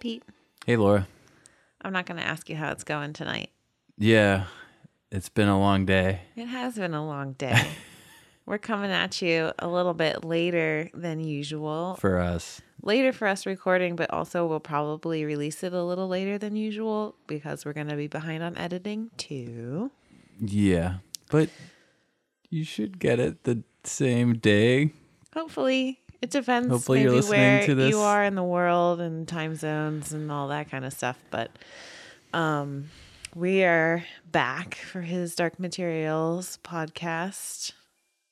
[0.00, 0.22] Pete.
[0.66, 1.06] Hey, Laura.
[1.82, 3.50] I'm not going to ask you how it's going tonight.
[3.96, 4.44] Yeah,
[5.10, 6.20] it's been a long day.
[6.36, 7.68] It has been a long day.
[8.46, 11.96] We're coming at you a little bit later than usual.
[12.00, 12.62] for us.
[12.82, 17.14] later for us recording, but also we'll probably release it a little later than usual
[17.26, 19.90] because we're going to be behind on editing too.
[20.40, 20.98] Yeah,
[21.30, 21.50] but
[22.48, 24.92] you should get it the same day.
[25.34, 26.00] Hopefully.
[26.20, 27.90] It depends Hopefully you're listening where to this.
[27.90, 31.16] you are in the world and time zones and all that kind of stuff.
[31.30, 31.50] But
[32.32, 32.90] um,
[33.36, 37.72] we are back for his Dark Materials podcast,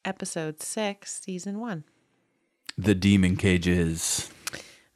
[0.05, 1.85] episode six, season one.
[2.77, 4.31] The demon cages.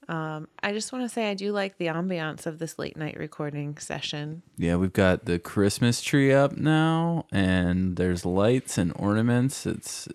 [0.08, 3.16] Um, I just want to say I do like the ambiance of this late night
[3.16, 4.42] recording session.
[4.56, 9.64] Yeah, we've got the Christmas tree up now, and there's lights and ornaments.
[9.66, 10.08] It's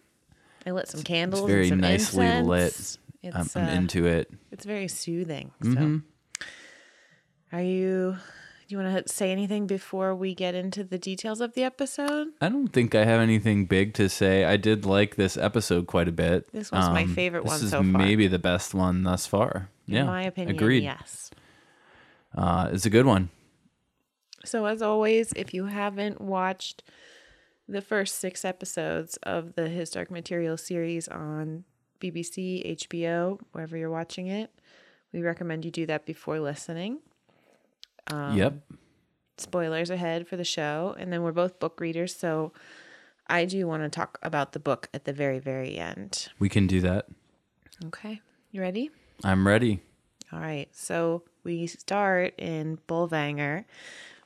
[0.65, 1.41] I lit some candles.
[1.43, 2.47] and very some nicely incense.
[2.47, 2.97] lit.
[3.35, 4.31] I'm, It's, I'm uh, into it.
[4.51, 5.51] it's very soothing.
[5.63, 6.03] So, Mhm.
[7.51, 8.17] are you?
[8.67, 12.29] Do you want to say anything before we get into the details of the episode?
[12.41, 14.43] I don't think I have anything big to say.
[14.43, 16.51] I did like this episode quite a bit.
[16.51, 17.83] This was my favorite this one is so far.
[17.83, 19.69] maybe the best one thus far.
[19.85, 20.81] Yeah, In my opinion, agreed.
[20.83, 21.29] yes.
[22.33, 23.29] Uh, it's a good one.
[24.43, 26.81] So, as always, if you haven't watched
[27.67, 31.63] the first six episodes of the His Dark Materials series on
[31.99, 34.51] BBC, HBO, wherever you're watching it,
[35.11, 36.99] we recommend you do that before listening.
[38.11, 38.53] Um, yep.
[39.37, 42.53] spoilers ahead for the show and then we're both book readers so
[43.25, 46.67] i do want to talk about the book at the very very end We can
[46.67, 47.07] do that.
[47.87, 48.91] okay you ready
[49.23, 49.79] I'm ready.
[50.31, 53.65] all right so we start in Bolvangar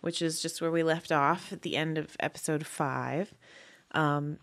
[0.02, 3.34] which is just where we left off at the end of episode five.
[3.92, 4.38] Um,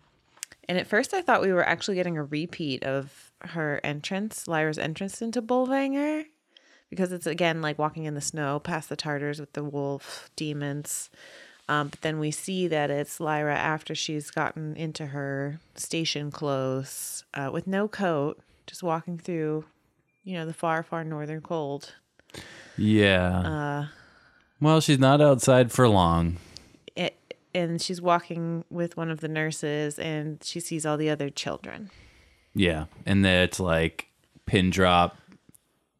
[0.69, 4.77] and at first i thought we were actually getting a repeat of her entrance lyra's
[4.77, 6.25] entrance into Bolvangar
[6.89, 11.09] because it's again like walking in the snow past the tartars with the wolf demons.
[11.69, 17.25] Um, but then we see that it's lyra after she's gotten into her station clothes
[17.33, 19.65] uh, with no coat just walking through
[20.23, 21.93] you know the far far northern cold.
[22.77, 23.39] Yeah.
[23.39, 23.87] uh,
[24.59, 26.37] well, she's not outside for long.
[26.95, 27.15] it,
[27.53, 31.89] and she's walking with one of the nurses and she sees all the other children
[32.53, 32.85] Yeah.
[33.05, 34.07] And then it's like
[34.45, 35.17] pin drop,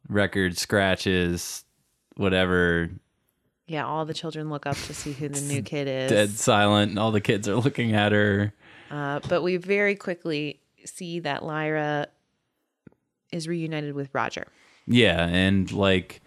[0.08, 1.64] record scratches,
[2.16, 2.90] whatever,
[3.66, 6.90] yeah all the children look up to see who the new kid is dead silent,
[6.90, 8.52] and all the kids are looking at her.
[8.90, 12.06] Uh, but we very quickly see that Lyra
[13.30, 14.46] is reunited with Roger.
[14.86, 15.26] Yeah.
[15.26, 16.22] And like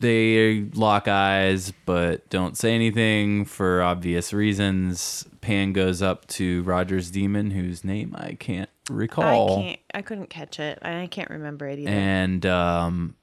[0.00, 5.26] they lock eyes but don't say anything for obvious reasons.
[5.40, 9.58] Pan goes up to Roger's demon, whose name I can't recall.
[9.58, 9.80] I can't.
[9.94, 10.78] I couldn't catch it.
[10.82, 11.90] I can't remember it either.
[11.90, 13.14] and um,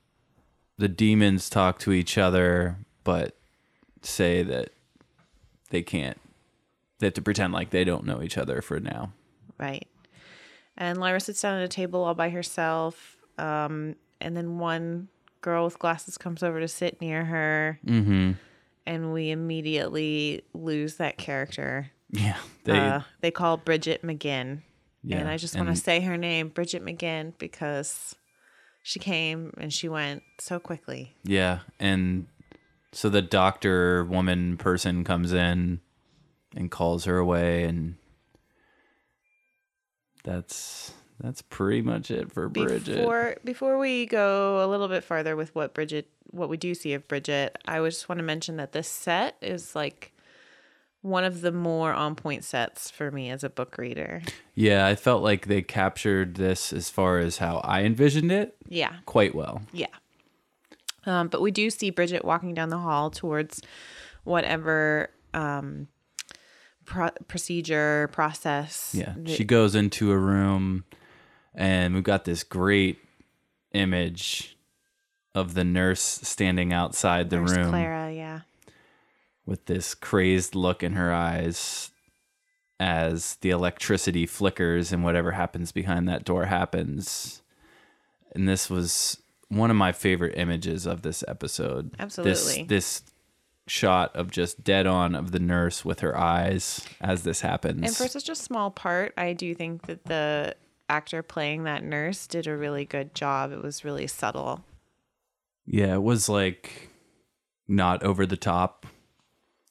[0.77, 3.35] the demons talk to each other, but
[4.01, 4.69] say that
[5.69, 6.19] they can't.
[6.99, 9.11] They have to pretend like they don't know each other for now.
[9.57, 9.87] right.
[10.79, 13.17] And Lyra sits down at a table all by herself.
[13.39, 15.07] Um, and then one
[15.41, 18.31] girl with glasses comes over to sit near her, Mm-hmm.
[18.85, 21.91] and we immediately lose that character.
[22.11, 22.77] Yeah, they.
[22.77, 24.61] uh, they call Bridget McGinn.
[25.03, 28.15] yeah, and I just want to say her name, Bridget McGinn, because
[28.83, 31.15] she came and she went so quickly.
[31.23, 32.27] Yeah, and
[32.93, 35.81] so the doctor woman person comes in
[36.55, 37.95] and calls her away, and
[40.23, 42.97] that's that's pretty much it for Bridget.
[42.97, 46.93] Before before we go a little bit farther with what Bridget what we do see
[46.93, 50.13] of Bridget, I just want to mention that this set is like
[51.01, 54.21] one of the more on point sets for me as a book reader.
[54.55, 58.93] Yeah, I felt like they captured this as far as how I envisioned it Yeah.
[59.05, 59.61] quite well.
[59.71, 59.87] Yeah.
[61.05, 63.61] Um, but we do see Bridget walking down the hall towards
[64.25, 65.87] whatever um,
[66.83, 68.93] pro- procedure process.
[68.93, 70.83] Yeah, that- she goes into a room,
[71.57, 72.99] and we've got this great
[73.73, 74.55] image
[75.33, 78.41] of the nurse standing outside the Nurse room Clara, yeah.
[79.45, 81.91] with this crazed look in her eyes
[82.79, 87.41] as the electricity flickers and whatever happens behind that door happens.
[88.33, 89.17] And this was
[89.49, 91.91] one of my favorite images of this episode.
[91.99, 92.63] Absolutely.
[92.63, 93.03] This, this
[93.65, 97.81] shot of just dead on of the nurse with her eyes as this happens.
[97.81, 100.55] And for such a small part, I do think that the
[100.89, 103.51] actor playing that nurse did a really good job.
[103.51, 104.63] It was really subtle.
[105.65, 106.89] Yeah, it was like
[107.67, 108.85] not over the top.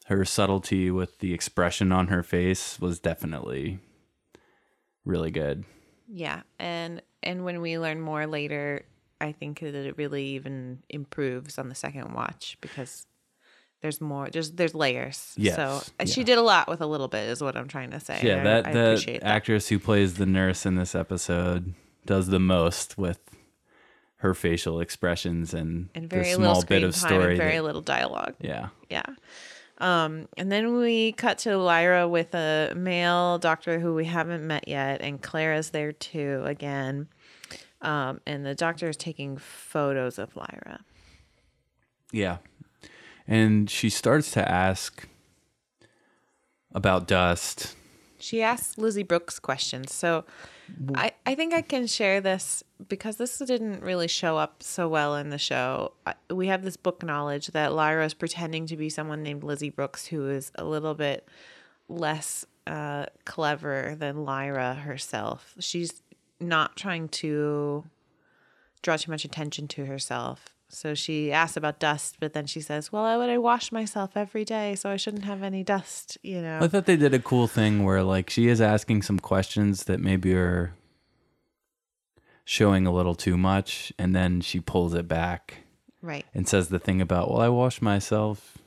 [0.07, 3.81] Her subtlety with the expression on her face was definitely
[5.05, 5.65] really good.
[6.07, 8.85] Yeah, and and when we learn more later,
[9.21, 13.07] I think that it really even improves on the second watch because
[13.83, 15.33] there's more there's there's layers.
[15.37, 17.91] Yes, So uh, she did a lot with a little bit is what I'm trying
[17.91, 18.21] to say.
[18.23, 19.29] Yeah, that I the appreciate that.
[19.29, 21.75] actress who plays the nurse in this episode
[22.05, 23.19] does the most with
[24.21, 27.29] her facial expressions and, and the very small little screen bit of story.
[27.35, 28.35] and very that- little dialogue.
[28.41, 28.69] yeah.
[28.89, 29.03] Yeah.
[29.79, 34.67] Um, and then we cut to Lyra with a male doctor who we haven't met
[34.69, 37.09] yet, and Clara's there too again.
[37.83, 40.81] Um, and the doctor is taking photos of Lyra.
[42.11, 42.39] Yeah.
[43.29, 45.09] And she starts to ask
[46.73, 47.75] about dust.
[48.19, 49.93] She asks Lizzie Brooks questions.
[49.93, 50.25] So
[50.95, 55.17] I, I think I can share this because this didn't really show up so well
[55.17, 55.93] in the show.
[56.31, 60.07] We have this book knowledge that Lyra is pretending to be someone named Lizzie Brooks
[60.07, 61.29] who is a little bit
[61.89, 65.55] less uh, clever than Lyra herself.
[65.61, 66.03] She's
[66.41, 67.85] not trying to
[68.83, 70.56] draw too much attention to herself.
[70.69, 74.17] So she asks about dust, but then she says, "Well, I would I wash myself
[74.17, 76.59] every day, so I shouldn't have any dust." You know.
[76.61, 80.01] I thought they did a cool thing where like she is asking some questions that
[80.01, 80.75] maybe are
[82.45, 85.65] showing a little too much and then she pulls it back
[86.01, 86.25] right.
[86.33, 88.59] and says the thing about, "Well, I wash myself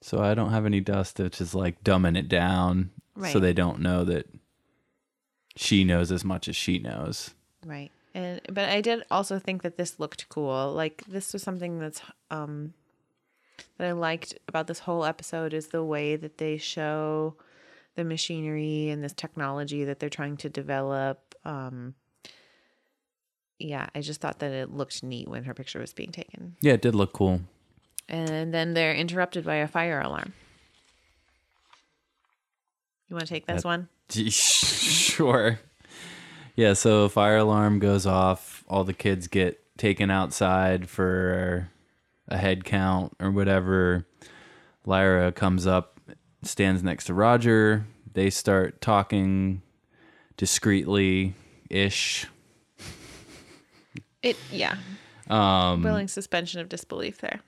[0.00, 2.90] so I don't have any dust," which is like dumbing it down
[3.30, 4.26] so they don't know that
[5.56, 7.34] she knows as much as she knows.
[7.64, 7.90] Right.
[8.14, 10.72] And but I did also think that this looked cool.
[10.72, 12.00] Like this was something that's
[12.30, 12.74] um
[13.78, 17.36] that I liked about this whole episode is the way that they show
[17.94, 21.34] the machinery and this technology that they're trying to develop.
[21.44, 21.94] Um
[23.58, 26.56] yeah, I just thought that it looked neat when her picture was being taken.
[26.60, 27.40] Yeah, it did look cool.
[28.08, 30.32] And then they're interrupted by a fire alarm.
[33.08, 33.88] You want to take this That- one?
[34.30, 35.60] sure.
[36.54, 38.64] Yeah, so fire alarm goes off.
[38.68, 41.70] All the kids get taken outside for
[42.28, 44.06] a head count or whatever.
[44.84, 46.00] Lyra comes up,
[46.42, 47.86] stands next to Roger.
[48.12, 49.62] They start talking
[50.36, 51.34] discreetly
[51.70, 52.26] ish.
[54.22, 54.76] It yeah.
[55.30, 57.40] Um, Willing suspension of disbelief there.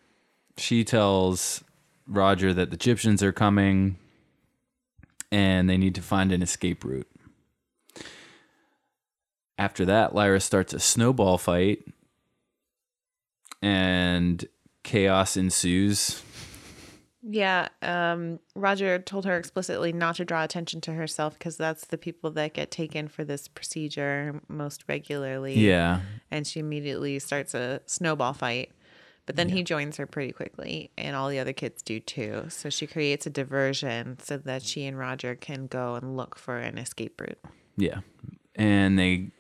[0.57, 1.63] she tells
[2.07, 3.99] Roger that the Egyptians are coming
[5.31, 7.09] and they need to find an escape route.
[9.59, 11.85] After that, Lyra starts a snowball fight
[13.63, 14.45] and
[14.83, 16.23] chaos ensues.
[17.27, 21.97] Yeah, um, Roger told her explicitly not to draw attention to herself because that's the
[21.97, 25.55] people that get taken for this procedure most regularly.
[25.55, 26.01] Yeah.
[26.31, 28.73] And she immediately starts a snowball fight.
[29.27, 32.45] But then he joins her pretty quickly, and all the other kids do too.
[32.51, 36.59] So she creates a diversion so that she and Roger can go and look for
[36.59, 37.39] an escape route.
[37.79, 38.01] Yeah.
[38.55, 39.31] And they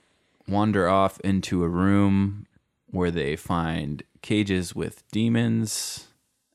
[0.48, 2.46] wander off into a room
[2.86, 6.08] where they find cages with demons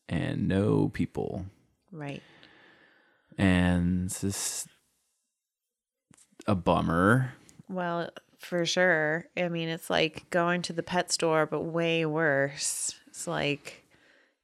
[0.08, 1.46] and no people.
[1.92, 2.22] Right.
[3.38, 4.68] And this is
[6.48, 7.34] a bummer.
[7.68, 8.10] Well,
[8.40, 9.26] for sure.
[9.38, 12.96] I mean, it's like going to the pet store, but way worse.
[13.08, 13.86] It's like,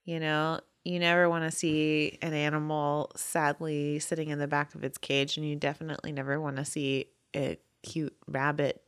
[0.04, 4.84] you know, you never want to see an animal sadly sitting in the back of
[4.84, 8.82] its cage, and you definitely never want to see a cute rabbit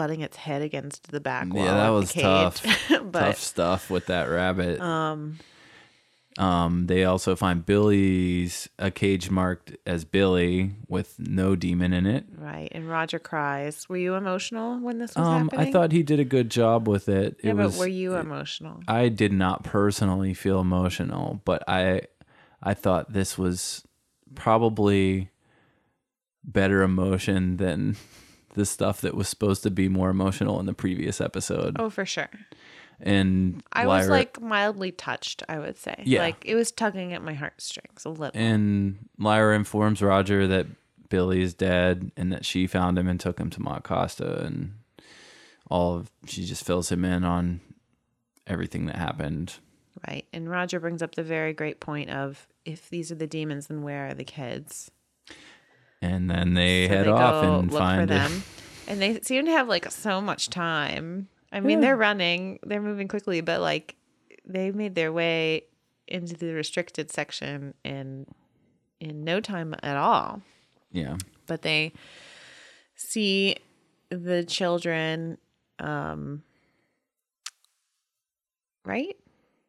[0.00, 1.62] butting its head against the back wall.
[1.64, 2.62] Yeah, that was tough.
[3.12, 4.80] but Tough stuff with that rabbit.
[4.80, 5.38] um,
[6.38, 12.24] Um, they also find Billy's a cage marked as Billy with no demon in it.
[12.38, 12.68] right.
[12.72, 13.88] And Roger cries.
[13.90, 15.68] Were you emotional when this was Um, happening?
[15.68, 17.36] I thought he did a good job with it.
[17.42, 18.80] Yeah, it but was, were you emotional?
[18.88, 22.02] I did not personally feel emotional, but I
[22.62, 23.84] I thought this was
[24.34, 25.28] probably
[26.44, 27.96] better emotion than
[28.54, 31.76] the stuff that was supposed to be more emotional in the previous episode.
[31.78, 32.30] Oh, for sure.
[33.02, 36.02] And I was like mildly touched, I would say.
[36.04, 36.20] Yeah.
[36.20, 38.38] Like it was tugging at my heartstrings a little.
[38.38, 40.66] and Lyra informs Roger that
[41.08, 44.74] Billy is dead and that she found him and took him to Ma Costa and
[45.70, 47.60] all of she just fills him in on
[48.46, 49.54] everything that happened.
[50.06, 50.26] right.
[50.32, 53.82] And Roger brings up the very great point of if these are the demons, then
[53.82, 54.90] where are the kids?
[56.02, 58.42] And then they So head they off and look find for them.
[58.88, 61.28] and they seem to have like so much time.
[61.52, 63.96] I mean, they're running, they're moving quickly, but like
[64.46, 65.64] they made their way
[66.08, 68.26] into the restricted section in
[69.00, 70.42] in no time at all.
[70.92, 71.16] Yeah.
[71.46, 71.92] but they
[72.96, 73.56] see
[74.10, 75.38] the children
[75.78, 76.42] um
[78.84, 79.16] right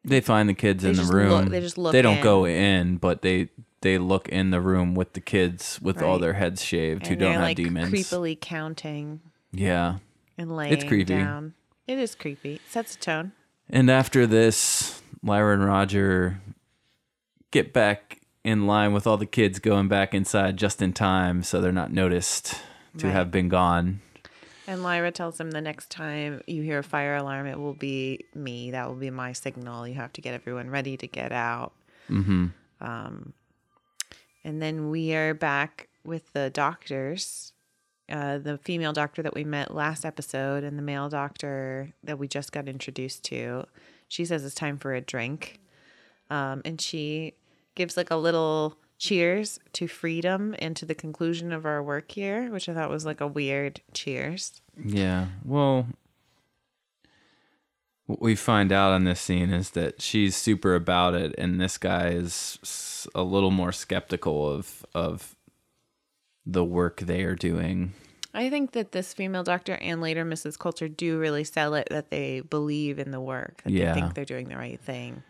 [0.04, 1.30] They find the kids They in the room.
[1.30, 2.24] look- they just look They don't in.
[2.24, 3.50] go in, but they
[3.82, 7.34] they look in the room with the kids with all their heads shaved who don't
[7.34, 7.92] have like demons.
[7.94, 9.22] creepily counting
[9.52, 9.98] Yeah.
[10.38, 11.06] and laying it's creepy.
[11.16, 11.54] down
[11.88, 12.56] It is creepy.
[12.56, 13.32] It sets a tone.
[13.70, 16.42] And after this, Lyra and Roger
[17.52, 21.62] get back in line with all the kids going back inside just in time so
[21.62, 22.56] they're not noticed
[22.98, 23.14] to Right.
[23.14, 24.02] have been gone.
[24.68, 28.26] And Lyra tells him the next time you hear a fire alarm, it will be
[28.34, 28.72] me.
[28.72, 29.88] That will be my signal.
[29.88, 31.74] You have to get everyone ready to get out.
[32.10, 32.48] Mm-hmm.
[32.80, 33.34] Um,
[34.44, 37.54] and then we are back with the doctors
[38.12, 42.28] uh, the female doctor that we met last episode and the male doctor that we
[42.28, 43.64] just got introduced to.
[44.10, 45.60] She says it's time for a drink.
[46.30, 47.36] Um, and she
[47.74, 52.52] gives like a little cheers to freedom and to the conclusion of our work here,
[52.52, 54.62] which I thought was like a weird cheers.
[54.84, 55.28] Yeah.
[55.46, 55.88] Well,
[58.12, 61.78] what we find out on this scene is that she's super about it, and this
[61.78, 65.36] guy is a little more skeptical of of
[66.46, 67.94] the work they are doing.
[68.34, 70.58] I think that this female doctor and later Mrs.
[70.58, 73.94] Coulter do really sell it that they believe in the work, that Yeah.
[73.94, 75.22] they think they're doing the right thing.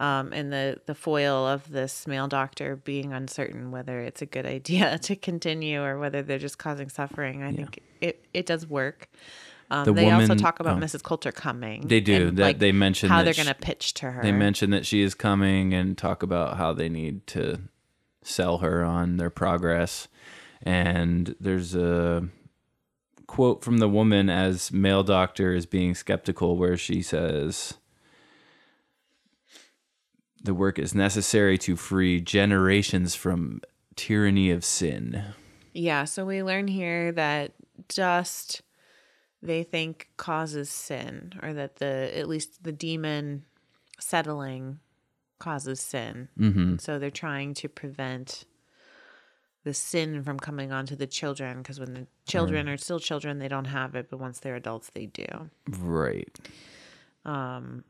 [0.00, 4.46] Um, and the, the foil of this male doctor being uncertain whether it's a good
[4.58, 7.42] idea to continue or whether they're just causing suffering.
[7.42, 9.08] I think it, it does work.
[9.70, 10.84] Um, The they also talk about oh.
[10.84, 11.02] Mrs.
[11.02, 11.86] Coulter coming.
[11.86, 12.28] They do.
[12.28, 14.22] and, That- they mention how they're going to pitch to her.
[14.22, 17.60] They mention that she is coming and talk about how they need to
[18.22, 20.08] sell her on their progress.
[20.62, 22.28] And there's a
[23.26, 27.74] quote from the woman as male doctor is being skeptical where she says
[30.42, 33.60] the work is necessary to free generations from
[33.96, 35.24] tyranny of sin.
[35.74, 37.52] Yeah, so we learn here that
[37.88, 38.62] dust
[39.42, 43.44] they think causes sin or that the at least the demon
[44.00, 44.78] settling
[45.38, 46.28] causes sin.
[46.38, 46.76] Mm-hmm.
[46.78, 48.44] So they're trying to prevent
[49.64, 53.48] the sin from coming onto the children because when the children are still children they
[53.48, 55.26] don't have it but once they're adults they do.
[55.78, 56.36] Right.
[57.24, 57.84] Um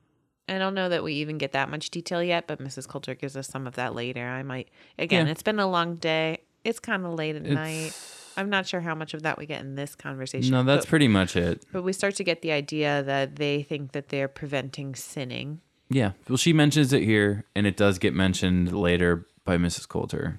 [0.51, 2.89] I don't know that we even get that much detail yet, but Mrs.
[2.89, 4.27] Coulter gives us some of that later.
[4.27, 5.33] I might again, Yeah.
[5.33, 6.39] it's been a long day.
[6.65, 7.93] It's kind of late at night.
[8.39, 10.53] I'm not sure how much of that we get in this conversation.
[10.53, 11.65] no, that's but, pretty much it.
[11.73, 15.61] but we start to get the idea that they think that they're preventing sinning.
[15.91, 16.13] Yeah.
[16.29, 19.89] Well, she mentions it here, and it does get mentioned later by Mrs.
[19.89, 20.39] Coulter.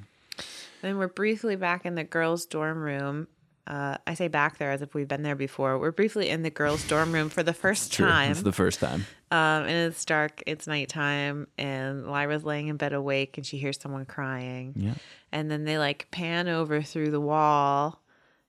[0.81, 3.27] Then we're briefly back in the girls' dorm room.
[3.69, 5.77] Uh, I say back there as if we've been there before.
[5.77, 8.07] We're briefly in the girls' dorm room for the first True.
[8.07, 8.31] time.
[8.31, 9.05] It's the first time.
[9.29, 13.79] Um, and it's dark, it's nighttime, and Lyra's laying in bed awake and she hears
[13.79, 14.73] someone crying.
[14.75, 14.95] Yeah.
[15.31, 18.01] And then they like pan over through the wall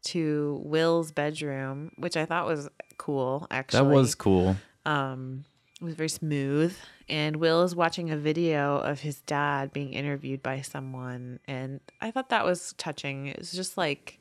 [0.04, 3.80] to Will's bedroom, which I thought was cool, actually.
[3.86, 4.56] That was cool.
[4.86, 5.44] um,
[5.82, 6.74] it was very smooth.
[7.10, 12.10] And Will is watching a video of his dad being interviewed by someone, and I
[12.10, 13.26] thought that was touching.
[13.26, 14.19] It was just like,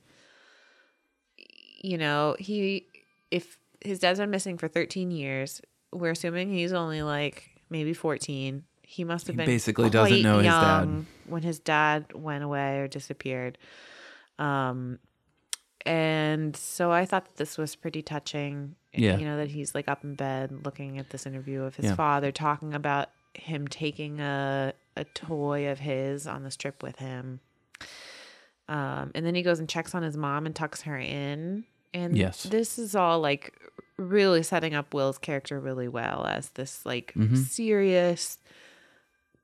[1.82, 2.86] you know, he
[3.32, 8.64] if his dad's been missing for 13 years, we're assuming he's only like maybe 14.
[8.82, 11.06] He must have He been basically doesn't know his dad.
[11.28, 13.58] when his dad went away or disappeared.
[14.40, 15.00] Um,
[15.86, 18.76] and so I thought that this was pretty touching.
[18.94, 19.18] Yeah.
[19.18, 21.96] You know, that he's like up in bed looking at this interview of his Yeah.
[21.96, 27.40] father talking about him taking a, a toy of his on this trip with him.
[28.70, 31.66] Um, and then he goes and checks on his mom and tucks her in.
[31.94, 32.44] And Yes.
[32.44, 33.54] this is all like
[33.98, 37.36] really setting up Will's character really well as this like Mhm.
[37.36, 38.38] serious,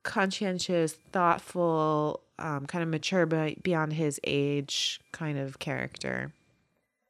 [0.03, 6.32] conscientious, thoughtful, um, kind of mature but beyond his age kind of character.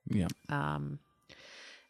[0.07, 0.27] Yeah.
[0.49, 0.99] Um,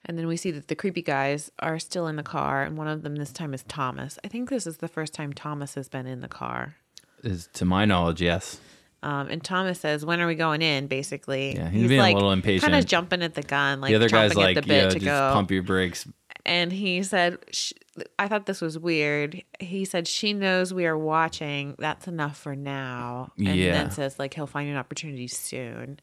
[0.05, 2.87] and then we see that the creepy guys are still in the car, and one
[2.87, 4.17] of them this time is Thomas.
[4.23, 6.75] I think this is the first time Thomas has been in the car.
[7.23, 8.59] Is to my knowledge, yes.
[9.05, 12.31] Um, and Thomas says, "When are we going in?" Basically, Yeah, he's being a little
[12.31, 12.71] impatient.
[12.71, 14.93] kind of jumping at the gun, like the other guy's like, the bit yeah, to
[14.95, 15.31] just go.
[15.33, 16.07] pump your brakes.
[16.47, 17.73] And he said, sh-
[18.19, 21.75] "I thought this was weird." He said, "She knows we are watching.
[21.77, 23.73] That's enough for now." And Yeah.
[23.73, 25.99] then says, "Like he'll find an opportunity soon."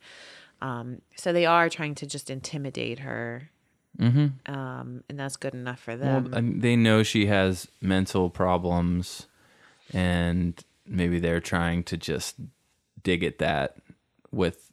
[0.61, 3.51] Um, so they are trying to just intimidate her,
[3.99, 4.53] Mm-hmm.
[4.53, 6.31] um, and that's good enough for them.
[6.31, 9.27] Mean, they know she has mental problems,
[9.93, 10.55] and
[10.87, 12.37] maybe they're trying to just
[13.03, 13.77] dig at that
[14.31, 14.71] with,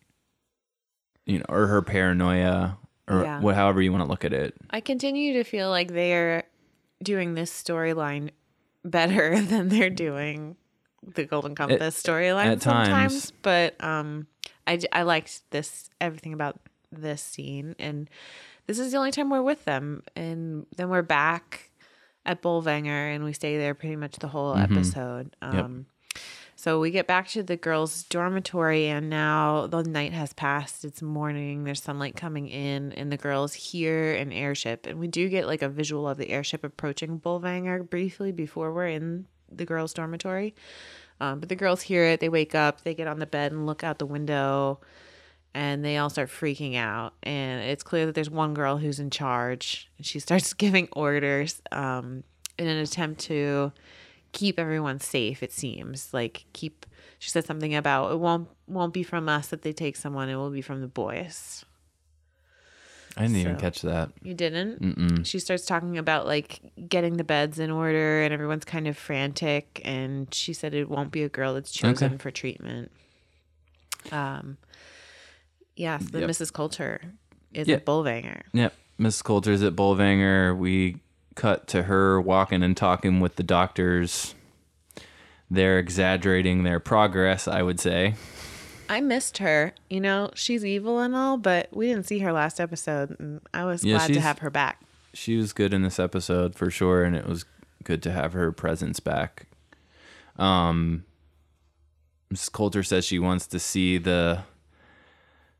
[1.25, 3.39] you know, or her paranoia, or Yeah.
[3.41, 4.55] what, however you want to look at it.
[4.69, 6.43] I continue to feel like they're
[7.03, 8.31] doing this storyline
[8.83, 10.55] better than they're doing
[11.15, 12.87] the Golden Compass storyline at times.
[12.87, 13.31] sometimes.
[13.41, 14.27] But um,
[14.67, 16.59] I I liked this everything about
[16.91, 18.09] this scene, and
[18.67, 21.71] this is the only time we're with them, and then we're back
[22.25, 25.35] at Bolvangar, and we stay there pretty much the whole episode.
[25.41, 25.55] Mm-hmm.
[25.57, 25.65] Yep.
[26.59, 30.83] So we get back to the girls' dormitory, and now the night has passed.
[30.83, 31.63] It's morning.
[31.63, 34.85] There's sunlight coming in, and the girls hear an airship.
[34.85, 38.89] And we do get like a visual of the airship approaching Bolvangar briefly before we're
[38.89, 40.53] in the girls' dormitory.
[41.21, 42.19] Um, but the girls hear it.
[42.19, 42.81] They wake up.
[42.81, 44.81] They get on the bed and look out the window,
[45.53, 47.13] and they all start freaking out.
[47.23, 51.61] And it's clear that there's one girl who's in charge, and she starts giving orders
[51.71, 52.25] um,
[52.57, 53.71] in an attempt to
[54.31, 55.41] keep everyone safe.
[55.43, 56.85] It seems like keep.
[57.19, 60.29] She said something about it won't won't be from us that they take someone.
[60.29, 61.65] It will be from the boys.
[63.17, 64.11] I didn't even catch that.
[64.21, 64.81] You didn't.
[64.81, 65.25] Mm-mm.
[65.25, 69.81] She starts talking about like getting the beds in order, and everyone's kind of frantic.
[69.83, 72.17] And she said it won't be a girl that's chosen Okay.
[72.17, 72.91] for treatment.
[74.11, 74.57] Um,
[75.75, 76.29] yes, the Yep.
[76.29, 76.53] Mrs.
[76.53, 77.01] Coulter
[77.53, 77.77] is Yeah.
[77.77, 78.43] a Bolvangar.
[78.53, 78.73] Yep.
[78.97, 80.55] Miss Coulter's at Bolvangar.
[80.57, 80.97] We
[81.39, 84.35] cut to her walking and talking with the doctors.
[85.49, 88.15] They're exaggerating their progress, I would say.
[88.89, 89.73] I missed her.
[89.89, 93.63] You know, she's evil and all, but we didn't see her last episode, and I
[93.63, 94.81] was Yeah, glad to have her back.
[95.13, 97.45] She was good in this episode for sure, and it was
[97.83, 99.47] good to have her presence back.
[100.37, 101.05] Um,
[102.33, 102.51] Mrs.
[102.51, 104.43] Coulter says she wants to see the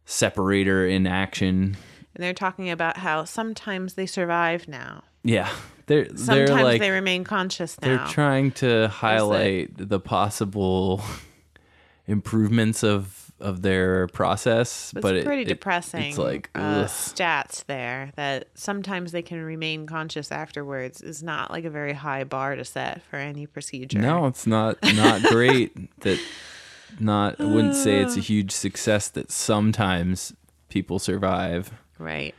[0.06, 1.78] separator in action.
[2.16, 5.04] And they're talking about how sometimes they survive now.
[5.24, 5.50] Yeah,
[5.88, 7.88] they're Sometimes they're like they remain conscious now.
[7.88, 11.02] They're trying to highlight the possible
[12.08, 16.10] improvements of of their process, It's but it's pretty it- depressing.
[16.10, 21.64] it's like uh, stats there that sometimes they can remain conscious afterwards is not like
[21.64, 23.98] a very high bar to set for any procedure.
[24.00, 25.74] no, it's not not great.
[26.02, 26.20] that
[27.00, 30.34] not I wouldn't say it's a huge success that sometimes
[30.68, 31.72] people survive.
[31.98, 32.36] Right.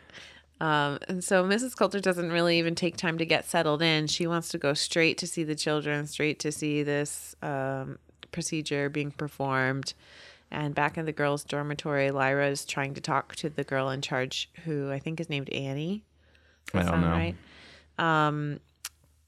[0.60, 1.74] Um, and so Mrs.
[1.74, 4.06] Coulter doesn't really even take time to get settled in.
[4.06, 7.98] She wants to go straight to see the children, straight to see this um,
[8.30, 9.94] procedure being performed.
[10.50, 14.02] And back in the girls' dormitory, Lyra is trying to talk to the girl in
[14.02, 16.04] charge, who I think is named Annie.
[16.72, 17.08] Does I don't know.
[17.08, 17.36] Right?
[17.98, 18.60] Um,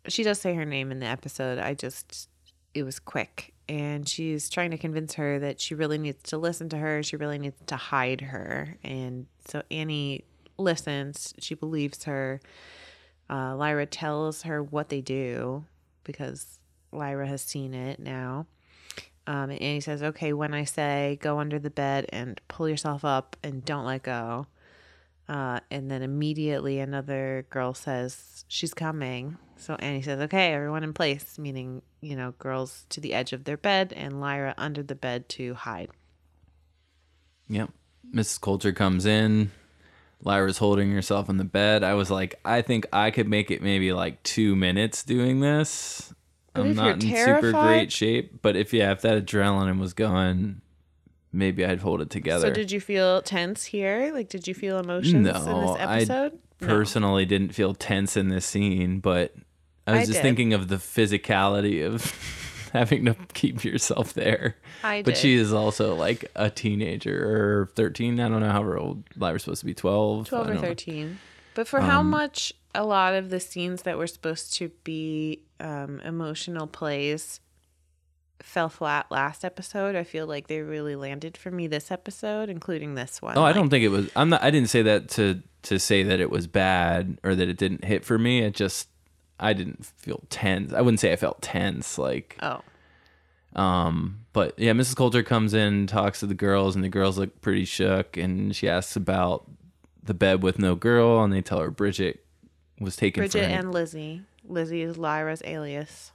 [0.08, 1.58] she does say her name in the episode.
[1.58, 2.28] I just,
[2.74, 3.54] it was quick.
[3.68, 7.02] And she's trying to convince her that she really needs to listen to her.
[7.02, 8.76] She really needs to hide her.
[8.82, 10.24] And so Annie
[10.62, 11.34] listens.
[11.38, 12.40] She believes her.
[13.28, 15.64] Uh, Lyra tells her what they do
[16.04, 16.58] because
[16.92, 18.46] Lyra has seen it now.
[19.26, 23.04] Um, and Annie says, okay, when I say go under the bed and pull yourself
[23.04, 24.46] up and don't let go.
[25.28, 29.38] Uh, and then immediately another girl says, she's coming.
[29.56, 33.44] So Annie says, okay, everyone in place, meaning, you know, girls to the edge of
[33.44, 35.90] their bed and Lyra under the bed to hide.
[37.48, 37.70] Yep.
[38.12, 38.40] Mrs.
[38.40, 39.52] Coulter comes in.
[40.24, 41.82] Lyra's holding herself in the bed.
[41.82, 46.14] I was like, I think I could make it maybe like two minutes doing this.
[46.54, 48.42] But I'm not in super great shape.
[48.42, 50.60] But if yeah, if that adrenaline was going,
[51.32, 52.48] maybe I'd hold it together.
[52.48, 54.10] So did you feel tense here?
[54.12, 56.38] Like, did you feel emotions in this No, I episode?
[56.60, 56.66] No.
[56.66, 59.34] personally didn't feel tense in this scene, but
[59.86, 60.22] I was I just did.
[60.22, 62.14] thinking of the physicality of
[62.78, 64.56] having to keep yourself there.
[64.82, 65.20] I But did.
[65.20, 68.18] she is also like a teenager or 13.
[68.20, 70.28] I don't know how old Lyra's supposed to be 12.
[70.28, 70.68] 12 or don't know.
[70.68, 71.18] 13.
[71.54, 75.42] But for how Um, much a lot of the scenes that were supposed to be
[75.60, 77.40] um, emotional plays
[78.40, 82.94] fell flat last episode, I feel like they really landed for me this episode, including
[82.94, 83.36] this one.
[83.38, 84.10] Oh, I Like, don't think it was.
[84.16, 84.42] I'm not.
[84.42, 87.84] I didn't say that to to say that it was bad or that it didn't
[87.84, 88.40] hit for me.
[88.42, 88.88] It just
[89.42, 90.72] I didn't feel tense.
[90.72, 91.98] I wouldn't say I felt tense.
[91.98, 92.62] Like Oh,
[93.54, 94.96] Um, but yeah, Mrs.
[94.96, 98.16] Coulter comes in, talks to the girls, and the girls look pretty shook.
[98.16, 99.44] And she asks about
[100.02, 102.24] the bed with no girl, and they tell her Bridget
[102.80, 104.22] was taken Bridget for and Lizzie.
[104.48, 106.12] Lizzie is Lyra's alias.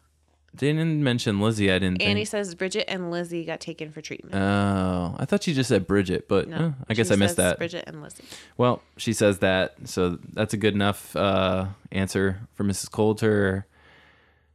[0.54, 1.72] They didn't mention Lizzie.
[1.72, 2.02] I didn't.
[2.02, 2.30] Annie think.
[2.30, 4.36] says Bridget and Lizzie got taken for treatment.
[4.36, 7.52] Oh, I thought she just said Bridget, but no, uh, I guess I missed says
[7.52, 7.58] that.
[7.58, 8.24] Bridget and Lizzie.
[8.58, 12.90] Well, she says that, so that's a good enough uh, answer for Mrs.
[12.90, 13.68] Coulter.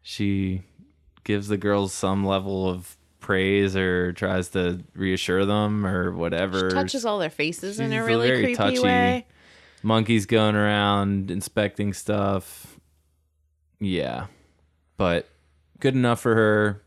[0.01, 0.63] She
[1.25, 6.71] gives the girls some level of praise or tries to reassure them or whatever.
[6.71, 8.81] She touches all their faces in a really very creepy touchy.
[8.81, 9.27] way.
[9.85, 12.79] Monkeys going around inspecting stuff.
[13.81, 14.27] Yeah,
[14.97, 15.29] but
[15.83, 16.83] good enough for her.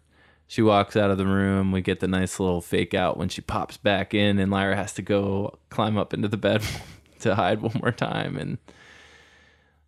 [0.47, 1.73] She walks out of the room.
[1.73, 4.93] We get the nice little fake out when she pops back in, and Lyra has
[4.93, 6.63] to go climb up into the bed
[7.19, 8.57] to hide one more time, and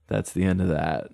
[0.07, 1.09] that's the end of that.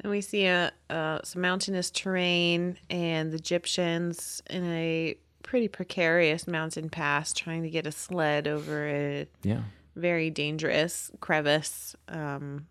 [0.00, 6.46] And we see a, uh, some mountainous terrain and the Egyptians in a pretty precarious
[6.46, 9.62] mountain pass trying to get a sled over a Yeah,
[9.94, 11.96] very dangerous crevice.
[12.08, 12.66] Um,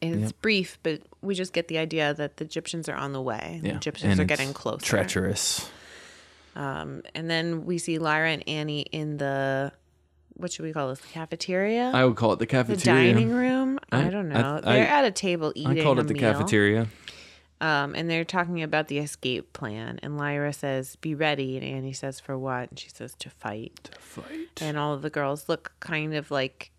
[0.00, 0.42] It's Yep.
[0.42, 3.60] brief, but we just get the idea that the Egyptians are on the way.
[3.62, 4.84] The Egyptians And are getting closer.
[4.84, 5.70] Treacherous.
[6.54, 9.72] Um, and then we see Lyra and Annie in the
[10.34, 10.98] what should we call this?
[10.98, 11.90] The cafeteria?
[11.94, 13.12] I would call it the cafeteria.
[13.12, 13.78] the dining room?
[13.92, 14.60] I, I- don't know.
[14.64, 15.78] I- they're at a table eating.
[15.80, 16.22] I called it the meal.
[16.32, 16.88] cafeteria.
[17.60, 20.00] Um, and they're talking about the escape plan.
[20.02, 23.90] And Lyra says, "Be ready." And Annie says, "For what?" And she says, "To fight."
[23.92, 24.60] To fight.
[24.60, 26.72] And all of the girls look kind of like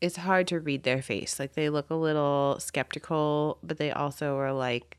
[0.00, 1.38] it's hard to read their face.
[1.38, 4.96] Like they look a little skeptical, but they also are like,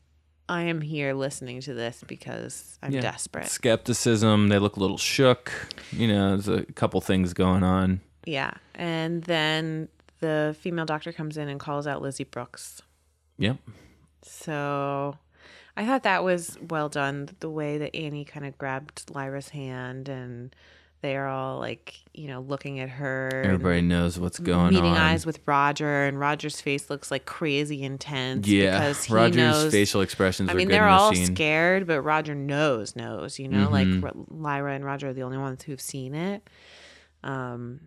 [0.48, 3.00] "I am here listening to this because I'm Yeah.
[3.00, 4.48] desperate." Skepticism.
[4.48, 5.52] They look a little shook.
[5.90, 8.00] You know, there's a couple things going on.
[8.24, 8.52] Yeah.
[8.74, 9.88] And then
[10.20, 12.80] the female doctor comes in and calls out Lizzie Brooks.
[13.38, 13.56] Yep.
[14.22, 15.16] So
[15.76, 17.30] I thought that was well done.
[17.40, 20.54] The way that Annie kind of grabbed Lyra's hand and
[21.02, 23.28] they are all like, you know, looking at her.
[23.44, 24.92] Everybody knows what's going meeting on.
[24.92, 28.46] Meeting eyes with Roger, and Roger's face looks like crazy intense.
[28.48, 28.78] yeah.
[28.78, 31.26] because he Roger's knows, facial expressions I mean, they're the all scene.
[31.26, 33.38] scared, but Roger knows, knows.
[33.38, 34.02] You know, Mhm.
[34.02, 36.48] like Lyra and Roger are the only ones who've seen it.
[37.24, 37.80] Um,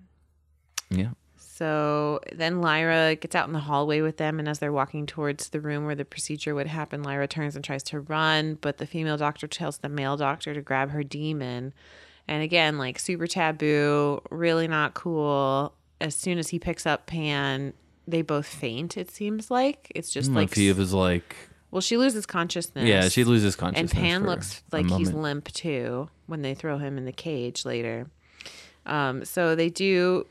[0.89, 1.11] Yeah.
[1.37, 5.49] so then Lyra gets out in the hallway with them, and as they're walking towards
[5.49, 8.85] the room where the procedure would happen, Lyra turns and tries to run, but the
[8.85, 11.73] female doctor tells the male doctor to grab her demon.
[12.27, 15.73] And again, like super taboo, really not cool.
[16.01, 17.73] As soon as he picks up Pan,
[18.07, 19.91] they both faint, it seems like.
[19.95, 21.35] It's just Mm, like, he was like,
[21.71, 22.87] well, she loses consciousness.
[22.87, 23.91] yeah, she loses consciousness.
[23.91, 23.99] And.
[24.01, 28.07] Pan looks like he's limp too when they throw him in the cage later.
[28.85, 30.25] Um, so they do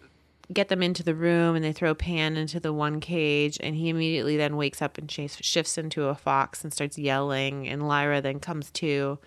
[0.52, 3.88] get them into the room and they throw Pan into the one cage, and he
[3.88, 7.66] immediately then wakes up and shifts into a fox and starts yelling.
[7.68, 9.18] And Lyra then comes to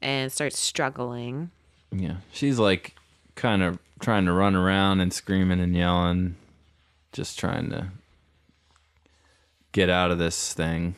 [0.00, 1.50] and starts struggling.
[1.90, 2.94] Yeah, she's like
[3.34, 6.36] kind of trying to run around and screaming and yelling,
[7.12, 7.88] just trying to
[9.72, 10.94] get out of this thing.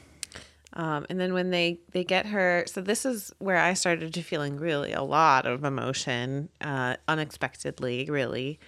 [0.75, 4.23] Um, and then when they they get her, so this is where I started to
[4.23, 8.61] feeling really a lot of emotion, uh, unexpectedly, really.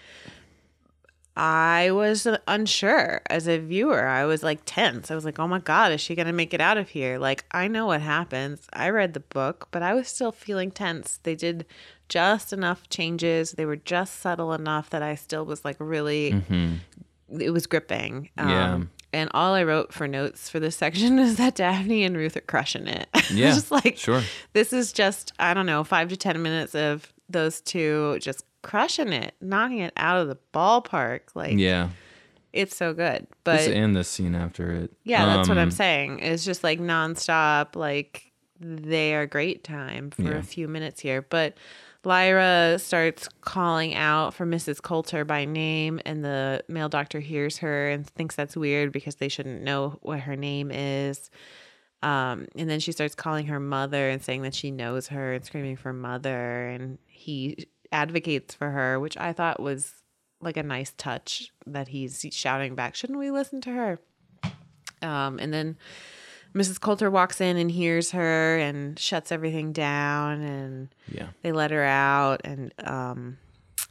[1.42, 4.06] I was unsure as a viewer.
[4.06, 5.10] I was like tense.
[5.10, 7.46] I was like, "Oh my god, is she gonna make it out of here?" Like
[7.50, 8.68] I know what happens.
[8.74, 11.18] I read the book, but I was still feeling tense.
[11.22, 11.64] They did
[12.10, 13.52] just enough changes.
[13.52, 16.42] They were just subtle enough that I still was like really.
[17.38, 18.28] It was gripping.
[18.36, 18.80] Um, Yeah.
[19.12, 22.42] And all I wrote for notes for this section is that Dafne and Ruth are
[22.42, 23.08] crushing it.
[23.32, 24.22] Yeah, just like sure.
[24.52, 29.12] this is just I don't know five to ten minutes of those two just crushing
[29.12, 31.20] it, knocking it out of the ballpark.
[31.34, 31.90] Like Yeah,
[32.52, 33.26] it's so good.
[33.44, 34.92] this But and the scene after it.
[35.04, 36.18] yeah, that's what I'm Um, saying.
[36.20, 37.76] It's just like nonstop.
[37.76, 40.38] Like they are great time for Yeah.
[40.38, 41.56] a few minutes here, but.
[42.02, 44.80] Lyra starts calling out for Mrs.
[44.80, 49.28] Coulter by name, and the male doctor hears her and thinks that's weird because they
[49.28, 51.30] shouldn't know what her name is.
[52.02, 55.44] Um, and then she starts calling her mother and saying that she knows her and
[55.44, 56.68] screaming for mother.
[56.68, 59.92] And he advocates for her, which I thought was
[60.40, 63.98] like a nice touch that he's shouting back, shouldn't we listen to her?
[65.02, 65.76] Um, and then
[66.54, 66.80] Mrs.
[66.80, 71.84] Coulter walks in and hears her and shuts everything down and Yeah, they let her
[71.84, 72.40] out.
[72.44, 73.38] And um,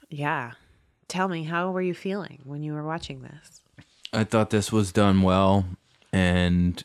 [0.09, 0.53] yeah,
[1.07, 3.61] tell me, how were you feeling when you were watching this?
[4.11, 5.65] I thought this was done well,
[6.11, 6.83] and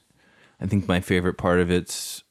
[0.61, 2.23] I think my favorite part of it's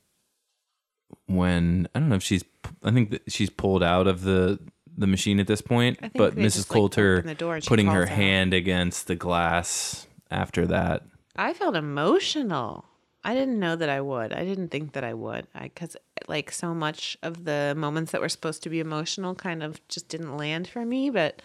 [1.25, 2.43] when I don't know if she's.
[2.83, 4.59] I think that she's pulled out of the
[4.97, 6.53] the machine at this point, but Mrs.
[6.55, 8.09] just, Coulter the door putting her out.
[8.09, 11.03] hand against the glass after that.
[11.35, 12.85] I felt emotional.
[13.23, 14.33] I didn't know that I would.
[14.33, 15.47] I didn't think that I would.
[15.55, 15.95] I cuz
[16.27, 20.09] like so much of the moments that were supposed to be emotional kind of just
[20.09, 21.41] didn't land for me, but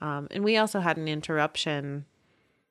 [0.00, 2.06] um and we also had an interruption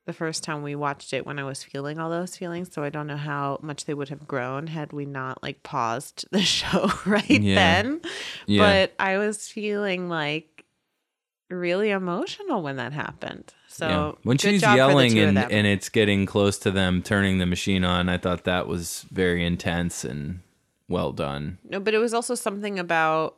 [0.06, 2.90] the first time we watched it when I was feeling all those feelings, so I
[2.90, 6.90] don't know how much they would have grown had we not like paused the show
[7.06, 7.54] right Yeah.
[7.54, 8.00] then.
[8.46, 8.62] Yeah.
[8.62, 10.64] But I was feeling like
[11.50, 13.52] really emotional when that happened.
[13.68, 14.12] So yeah.
[14.22, 18.18] when she's yelling and and it's getting close to them turning the machine on, I
[18.18, 20.40] thought that was very intense and
[20.88, 21.58] well done.
[21.68, 23.36] No, but it was also something about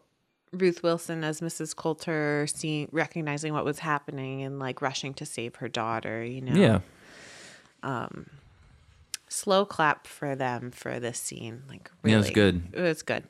[0.53, 1.75] Ruth Wilson as Mrs.
[1.75, 6.55] Coulter seeing recognizing what was happening and like rushing to save her daughter, you know.
[6.55, 6.81] Yeah,
[7.83, 8.27] Um
[9.29, 11.65] Slow clap for them for this scene.
[11.69, 12.63] Like Yeah, really it was good.
[12.73, 13.25] It was good.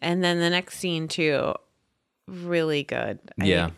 [0.00, 1.54] And then the next scene too,
[2.26, 3.18] really good.
[3.40, 3.70] I- yeah.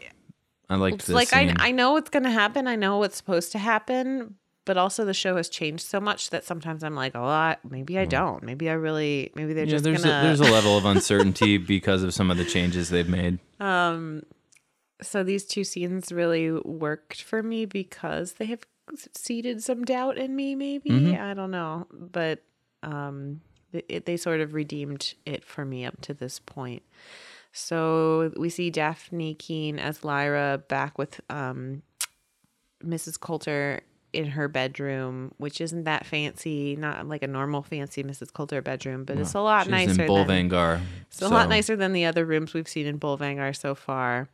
[0.68, 1.52] I liked it's this like I.
[1.58, 2.68] I know what's gonna happen.
[2.68, 4.36] I know what's supposed to happen,
[4.70, 7.98] but also the show has changed so much that sometimes I'm like, oh, I, maybe
[7.98, 8.40] I don't.
[8.44, 9.32] Maybe I really.
[9.34, 10.20] Maybe they're yeah, just there's gonna.
[10.20, 13.40] a, there's a level of uncertainty because of some of the changes they've made.
[13.58, 14.22] Um,
[15.02, 18.60] so these two scenes really worked for me because they have
[19.12, 20.54] seeded some doubt in me.
[20.54, 21.20] Maybe Mm-hmm.
[21.20, 22.44] I don't know, but
[22.84, 23.40] um,
[23.72, 26.84] it, it, they sort of redeemed it for me up to this point.
[27.50, 31.82] So we see Dafne Keen as Lyra back with um,
[32.84, 33.18] Mrs.
[33.18, 33.80] Coulter
[34.12, 38.32] in her bedroom, which isn't that fancy, not like a normal fancy Mrs.
[38.32, 39.90] Coulter bedroom, but it's a lot nicer.
[39.90, 40.80] In than Bolvangar.
[41.08, 44.28] it's a lot nicer than the other rooms we've seen in Bolvangar so far.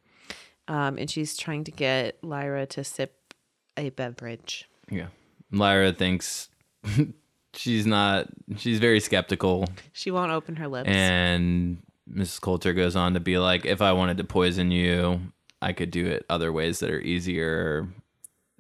[0.69, 3.35] Um, and she's trying to get Lyra to sip
[3.77, 4.69] a beverage.
[4.91, 5.09] Yeah.
[5.53, 6.49] Lyra thinks
[7.55, 9.67] she's not, she's very skeptical.
[9.93, 10.89] She won't open her lips.
[10.89, 11.79] And
[12.11, 12.41] Mrs.
[12.41, 15.21] Coulter goes on to be like, if I wanted to poison you,
[15.63, 17.89] I could do it other ways that are easier.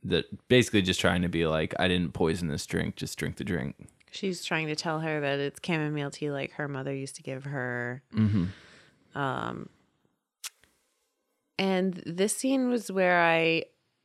[0.08, 3.44] That basically just trying to be like, I didn't poison this drink, just drink the
[3.44, 3.74] drink.
[4.12, 7.44] She's trying to tell her that it's chamomile tea like her mother used to give
[7.44, 8.02] her.
[9.14, 9.68] Um,
[11.58, 13.64] and this scene was where I,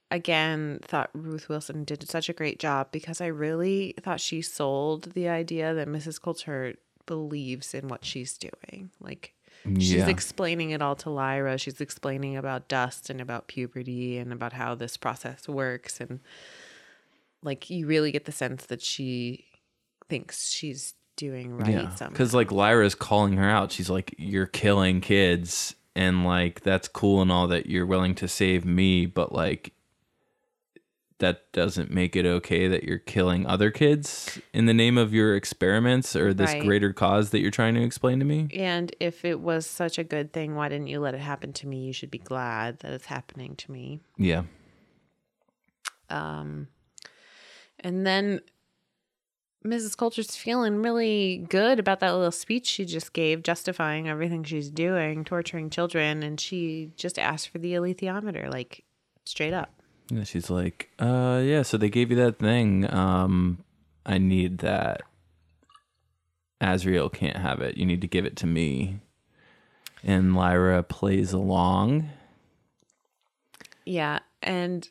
[0.09, 5.13] again, thought Ruth Wilson did such a great job because I really thought she sold
[5.13, 6.21] the idea that Mrs.
[6.21, 8.91] Coulter believes in what she's doing.
[8.99, 9.33] Like,
[9.77, 10.07] she's Yeah.
[10.09, 11.57] explaining it all to Lyra.
[11.57, 15.99] She's explaining about dust and about puberty and about how this process works.
[15.99, 16.19] And,
[17.43, 19.45] like, you really get the sense that she
[20.09, 23.71] thinks she's doing right Yeah, because like Lyra's calling her out.
[23.71, 28.27] She's like, "You're killing kids, and like that's cool and all that you're willing to
[28.27, 29.73] save me, but like
[31.21, 35.35] that doesn't make it okay that you're killing other kids in the name of your
[35.35, 36.61] experiments or this Right.
[36.61, 40.03] greater cause that you're trying to explain to me." And if it was such a
[40.03, 41.85] good thing, why didn't you let it happen to me?
[41.85, 44.01] You should be glad that it's happening to me.
[44.17, 44.43] Yeah,
[46.09, 46.67] Um,
[47.79, 48.41] and then
[49.65, 49.95] Mrs.
[49.95, 55.23] Coulter's feeling really good about that little speech she just gave, justifying everything she's doing,
[55.23, 58.83] torturing children, and she just asked for the alethiometer, like
[59.23, 59.80] straight up.
[60.11, 60.23] Yeah.
[60.25, 61.61] She's like, "Uh, yeah.
[61.61, 62.91] So they gave you that thing.
[62.93, 63.63] Um,
[64.05, 65.01] I need that.
[66.61, 67.77] Asriel can't have it.
[67.77, 68.99] You need to give it to me."
[70.03, 72.09] And Lyra plays along.
[73.85, 74.87] Yeah, and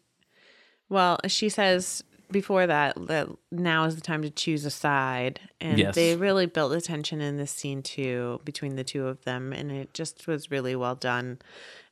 [0.89, 5.79] well, she says before that that now is the time to choose a side, and
[5.79, 5.95] Yes.
[5.95, 9.71] they really built the tension in this scene too between the two of them, and
[9.73, 11.39] it just was really well done.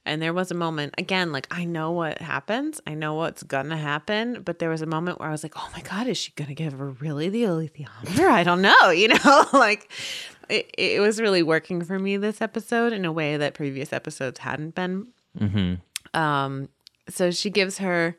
[0.09, 3.77] And there was a moment again, like I know what happens, I know what's gonna
[3.77, 6.33] happen, but there was a moment where I was like, "Oh my god, is she
[6.35, 9.92] gonna give her really the alethiometer?" I don't know, you know, like
[10.49, 14.38] it, it was really working for me this episode in a way that previous episodes
[14.40, 15.09] hadn't been.
[16.14, 16.71] Um,
[17.11, 18.16] so she gives her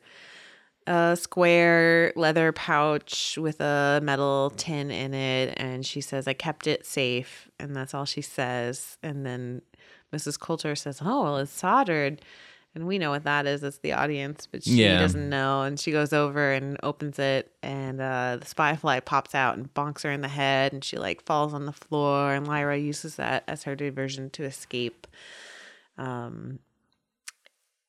[0.86, 6.67] a square leather pouch with a metal tin in it, and she says, "I kept
[6.67, 8.97] it safe," and that's all she says.
[9.02, 9.63] And then
[10.13, 10.39] Mrs.
[10.39, 12.21] Coulter says, "Oh, well, it's soldered."
[12.75, 14.99] And we know what that is It's the audience, but she Yeah.
[14.99, 15.63] doesn't know.
[15.63, 19.73] And she goes over and opens it, and uh, the spy fly pops out and
[19.73, 22.31] bonks her in the head, and she like falls on the floor.
[22.33, 25.07] And Lyra uses that as her diversion to escape.
[25.97, 26.59] Um,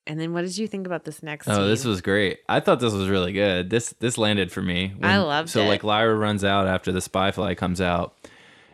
[0.06, 1.46] and then what did you think about this next?
[1.46, 1.90] Oh, this scene?
[1.90, 2.38] was great.
[2.48, 3.70] I thought this was really good.
[3.70, 4.94] This this landed for me.
[5.02, 5.68] I loved so it.
[5.68, 8.16] like Lyra runs out after the spy fly comes out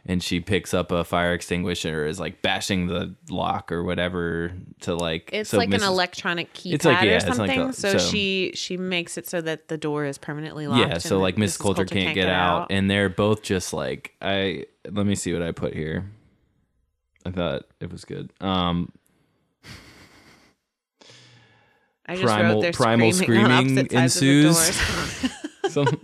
[0.09, 4.95] and she picks up a fire extinguisher is like bashing the lock or whatever to
[4.95, 7.61] like It's so like an electronic keypad It's like- yeah, or like something.
[7.61, 10.89] a- so, so- she she makes it so that the door is permanently locked.
[10.89, 15.05] Yeah, so like Miss Coulter, can't, get, out, and they're both just like I let
[15.07, 16.11] me see what I put here.
[17.25, 18.33] I thought it was good.
[18.41, 18.93] Um
[22.09, 24.81] I just primal- wrote primal screaming, on screaming opposite of the ensues.
[25.73, 26.01] some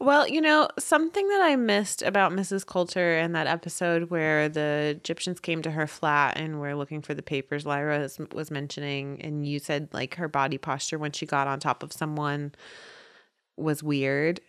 [0.00, 2.64] Well, you know, something that I missed about Mrs.
[2.64, 7.14] Coulter in that episode where the Egyptians came to her flat and were looking for
[7.14, 11.26] the papers Lyra was, was mentioning, and you said like her body posture when she
[11.26, 12.54] got on top of someone
[13.56, 14.40] was weird.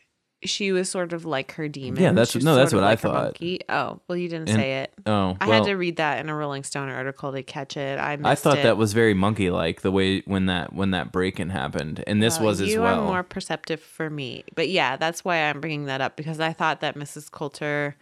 [0.45, 2.02] She was sort of like her demon.
[2.02, 3.13] Yeah, that's- no, that's what I like thought.
[3.25, 3.60] monkey.
[3.67, 4.93] Oh, well, you didn't And- say it.
[5.06, 7.99] oh I well, had to read that in a Rolling Stone article to catch it.
[7.99, 8.63] I missed I thought it.
[8.63, 12.39] that was very monkey like the way when that when that break-in happened, and this
[12.39, 15.86] Uh, was as you are more perceptive for me, but yeah, that's why I'm bringing
[15.86, 17.30] that up because I thought that Mrs.
[17.30, 17.97] Coulter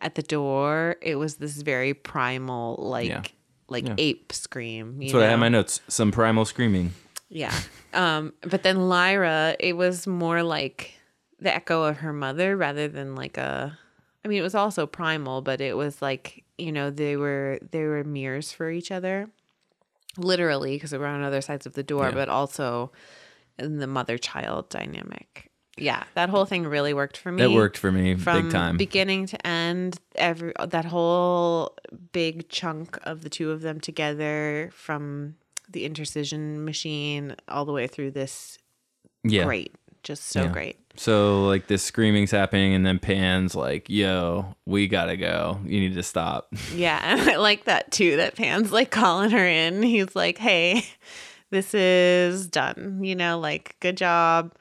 [0.00, 3.22] at the door, it was this very primal, like Yeah.
[3.68, 3.94] like Yeah.
[3.98, 4.94] ape scream.
[5.02, 5.80] You That's what I had my notes.
[5.88, 6.92] Some primal screaming.
[7.28, 7.52] Yeah.
[7.92, 10.92] Um, but then Lyra, it was more like
[11.38, 13.78] the echo of her mother rather than like a
[14.24, 17.84] I mean, it was also primal, but it was like, you know, they were they
[17.84, 19.28] were mirrors for each other.
[20.18, 22.10] Literally, because they were on other sides of the door, Yeah.
[22.12, 22.90] but also
[23.58, 25.50] in the mother-child dynamic.
[25.76, 27.42] Yeah, that whole thing really worked for me.
[27.42, 28.76] It worked for me from big time.
[28.78, 30.00] beginning to end.
[30.14, 31.76] Every that whole
[32.12, 35.36] big chunk of the two of them together, from
[35.68, 38.58] the intercision machine all the way through this
[39.22, 39.44] Yeah.
[39.44, 39.74] great.
[40.06, 40.52] Just so Yeah.
[40.52, 40.76] great.
[40.96, 45.58] So like this screaming's happening, and then Pan's like, "Yo, we gotta go.
[45.64, 48.16] You need to stop." Yeah, and I like that too.
[48.16, 49.82] That Pan's like calling her in.
[49.82, 50.86] He's like, "Hey,
[51.50, 53.00] this is done.
[53.02, 54.54] You know, like good job,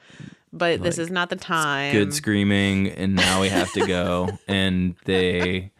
[0.51, 4.37] but this is not the time." Good screaming, and now we have to go.
[4.47, 5.71] and they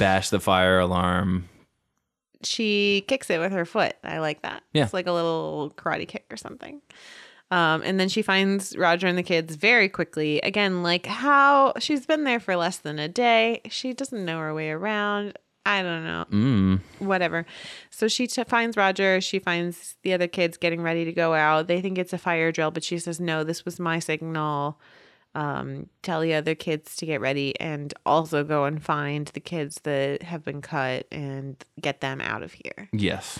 [0.00, 1.48] bash the fire alarm.
[2.44, 3.94] she kicks it with her foot.
[4.02, 4.64] I like that.
[4.72, 4.82] Yeah.
[4.82, 6.80] It's like a little karate kick or something.
[7.52, 10.40] Um, and then she finds Roger and the kids very quickly.
[10.40, 13.60] Again, like how she's been there for less than a day.
[13.68, 15.38] She doesn't know her way around.
[15.66, 16.24] I don't know.
[16.30, 16.80] Mm.
[16.98, 17.44] Whatever.
[17.90, 19.20] So she t- finds Roger.
[19.20, 21.68] She finds the other kids getting ready to go out.
[21.68, 24.80] They think it's a fire drill, but she says, no, this was my signal.
[25.34, 29.80] Um, tell the other kids to get ready and also go and find the kids
[29.82, 32.88] that have been cut and get them out of here.
[32.92, 33.38] Yes.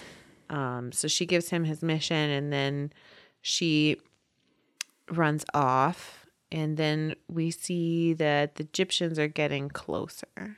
[0.50, 2.92] Um, so she gives him his mission and then
[3.42, 3.98] she
[5.10, 6.26] runs off.
[6.50, 10.56] And then we see that the Egyptians are getting closer.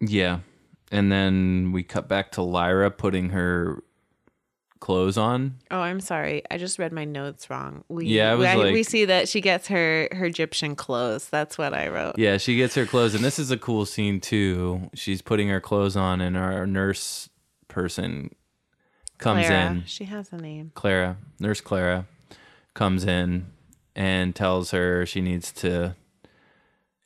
[0.00, 0.40] Yeah.
[0.92, 3.82] And then we cut back to Lyra putting her
[4.80, 5.56] clothes on.
[5.70, 6.42] Oh, I'm sorry.
[6.50, 7.84] I just read my notes wrong.
[7.88, 11.28] We, Yeah, we, we see that she gets her her Egyptian clothes.
[11.28, 12.18] That's what I wrote.
[12.18, 14.90] Yeah, she gets her clothes, and this is a cool scene too.
[14.94, 17.28] She's putting her clothes on, and our nurse
[17.68, 18.30] person
[19.20, 19.70] comes Clara.
[19.70, 19.84] in.
[19.86, 20.72] She has a name.
[20.74, 22.06] Clara, Nurse Clara,
[22.74, 23.46] comes in
[23.94, 25.94] and tells her she needs to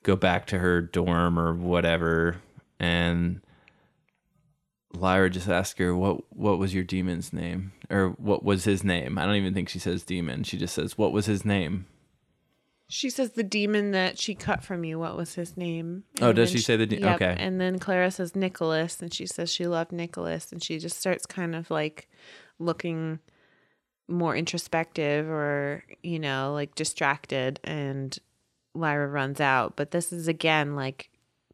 [0.02, 2.36] go back to her dorm or whatever.
[2.78, 3.40] And
[4.92, 9.18] Lyra just asks her, "What what was your demon's name, or what was his name?"
[9.18, 10.44] I don't even think she says demon.
[10.44, 11.86] She just says, "What was his name?"
[12.88, 14.98] She says the demon that she cut from you.
[14.98, 16.04] What was his name?
[16.20, 17.34] Oh, does then she say the de- yep, okay.
[17.38, 21.24] And then Clara says Nicholas, and she says she loved Nicholas, and she just starts
[21.24, 22.08] kind of like
[22.58, 23.20] looking
[24.06, 28.18] more introspective or you know like distracted, and
[28.74, 29.76] Lyra runs out.
[29.76, 31.10] But this is again like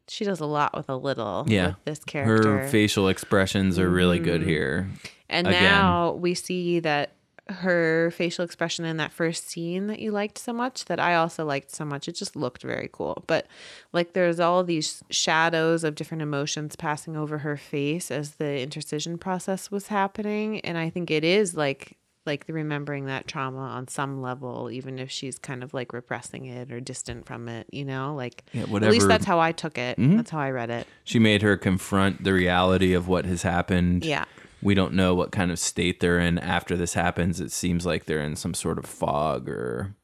[0.09, 1.45] she does a lot with a little.
[1.47, 1.67] Yeah.
[1.67, 2.59] with this character.
[2.59, 4.49] Her facial expressions are really good mm-hmm.
[4.49, 4.89] here.
[5.29, 5.63] And Again.
[5.63, 7.13] now we see that
[7.49, 11.43] her facial expression in that first scene that you liked so much, that I also
[11.45, 13.23] liked so much, it just looked very cool.
[13.27, 13.47] But
[13.93, 19.19] like there's all these shadows of different emotions passing over her face as the intercision
[19.19, 20.59] process was happening.
[20.61, 25.09] And I think it is like like remembering that trauma on some level, even if
[25.09, 28.13] she's kind of like repressing it or distant from it, you know?
[28.13, 28.89] Like Yeah, whatever.
[28.89, 29.97] at least that's how I took it.
[29.97, 30.17] Mm-hmm.
[30.17, 30.85] That's how I read it.
[31.03, 34.05] She made her confront the reality of what has happened.
[34.05, 34.25] Yeah.
[34.63, 37.39] We don't know what kind of state they're in after this happens.
[37.39, 39.95] It seems like they're in some sort of fog or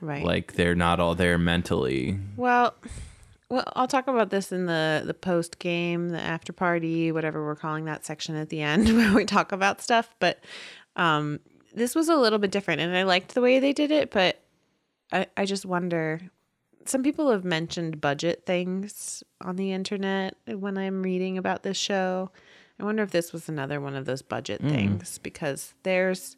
[0.00, 0.24] Right.
[0.24, 2.18] like they're not all there mentally.
[2.36, 2.74] Well,
[3.50, 7.56] well, I'll talk about this in the the post game, the after party, whatever we're
[7.56, 10.14] calling that section at the end where we talk about stuff.
[10.20, 10.38] But
[10.96, 11.40] um,
[11.74, 14.10] this was a little bit different, and I liked the way they did it.
[14.10, 14.40] But
[15.12, 16.20] I I just wonder.
[16.84, 22.30] Some people have mentioned budget things on the internet when I'm reading about this show.
[22.80, 26.36] I wonder if this was another one of those budget things because there's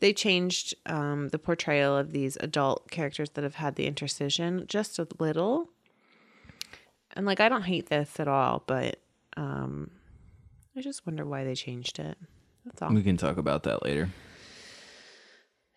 [0.00, 4.98] they changed um, the portrayal of these adult characters that have had the intercision just
[4.98, 5.70] a little.
[7.14, 8.98] And like, I don't hate this at all, but
[9.36, 9.90] um,
[10.76, 12.18] I just wonder why they changed it.
[12.64, 12.92] That's all.
[12.92, 14.10] We can talk about that later.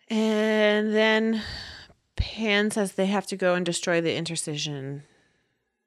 [0.08, 1.42] And then
[2.16, 5.02] Pan says they have to go and destroy the intercision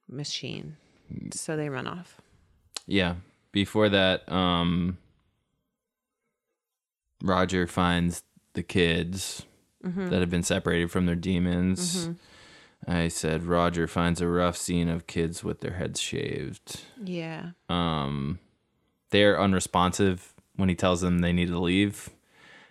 [0.08, 0.78] machine.
[1.34, 2.22] So they run off.
[2.86, 3.15] Yeah.
[3.51, 4.97] Before that, um
[7.21, 9.45] Roger finds the kids
[9.81, 10.09] Mm-hmm.
[10.09, 12.09] that have been separated from their demons.
[12.85, 16.81] I said Roger finds a rough scene of kids with their heads shaved.
[17.01, 17.51] Yeah.
[17.69, 18.39] um,
[19.12, 22.09] they're unresponsive when he tells them they need to leave.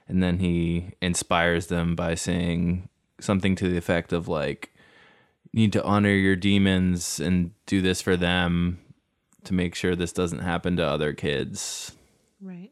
[0.07, 4.71] And then he inspires them by saying something to the effect of, like,
[5.55, 8.81] need to honor your demons and do this for them
[9.49, 11.93] to make sure this doesn't happen to other kids.
[12.41, 12.71] Right.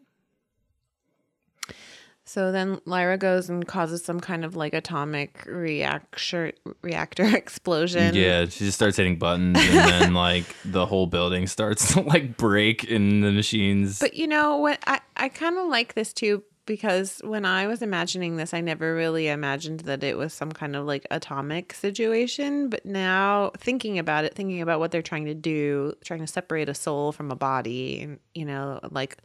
[2.28, 8.14] So then Lyra goes and causes some kind of like atomic reactor reactor explosion.
[8.14, 12.36] Yeah, she just starts hitting buttons, and then like the whole building starts to like
[12.36, 13.98] break in the machines.
[13.98, 14.80] But you know what?
[14.86, 18.94] I, I kind of like this too because when I was imagining this, I never
[18.94, 22.68] really imagined that it was some kind of like atomic situation.
[22.68, 26.68] But now thinking about it, thinking about what they're trying to do, trying to separate
[26.68, 29.16] a soul from a body, and you know, like,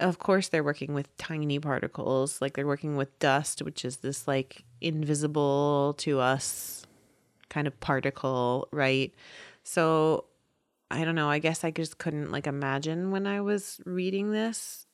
[0.00, 2.40] of course, they're working with tiny particles.
[2.40, 6.86] Like they're working with dust, which is this like invisible to us
[7.50, 9.14] kind of particle, right?
[9.64, 10.24] So
[10.90, 11.28] I don't know.
[11.28, 14.86] I guess I just couldn't like imagine when I was reading this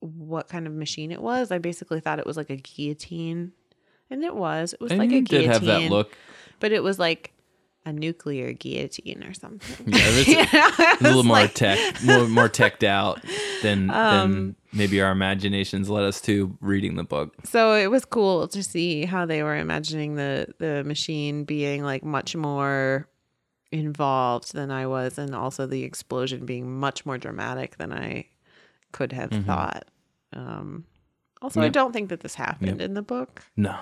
[0.00, 1.50] what kind of machine it was.
[1.50, 3.52] I basically thought it was like a guillotine
[4.10, 4.72] and it was.
[4.74, 5.40] It was And like a guillotine.
[5.40, 6.16] did have that look.
[6.60, 7.32] but it was like
[7.86, 9.92] a nuclear guillotine or something.
[9.92, 12.84] Yeah, it was, You know, it was a little more like- tech, more more teched
[12.84, 13.22] out
[13.62, 17.34] than Um, than maybe our imaginations led us to reading the book.
[17.44, 22.04] so it was cool to see how they were imagining the the machine being like
[22.04, 23.08] much more
[23.72, 28.26] involved than I was, and also the explosion being much more dramatic than I
[28.92, 29.84] could have thought.
[30.32, 30.84] Um,
[31.42, 32.80] also, I don't think that this happened Yep.
[32.80, 33.78] in the book, No,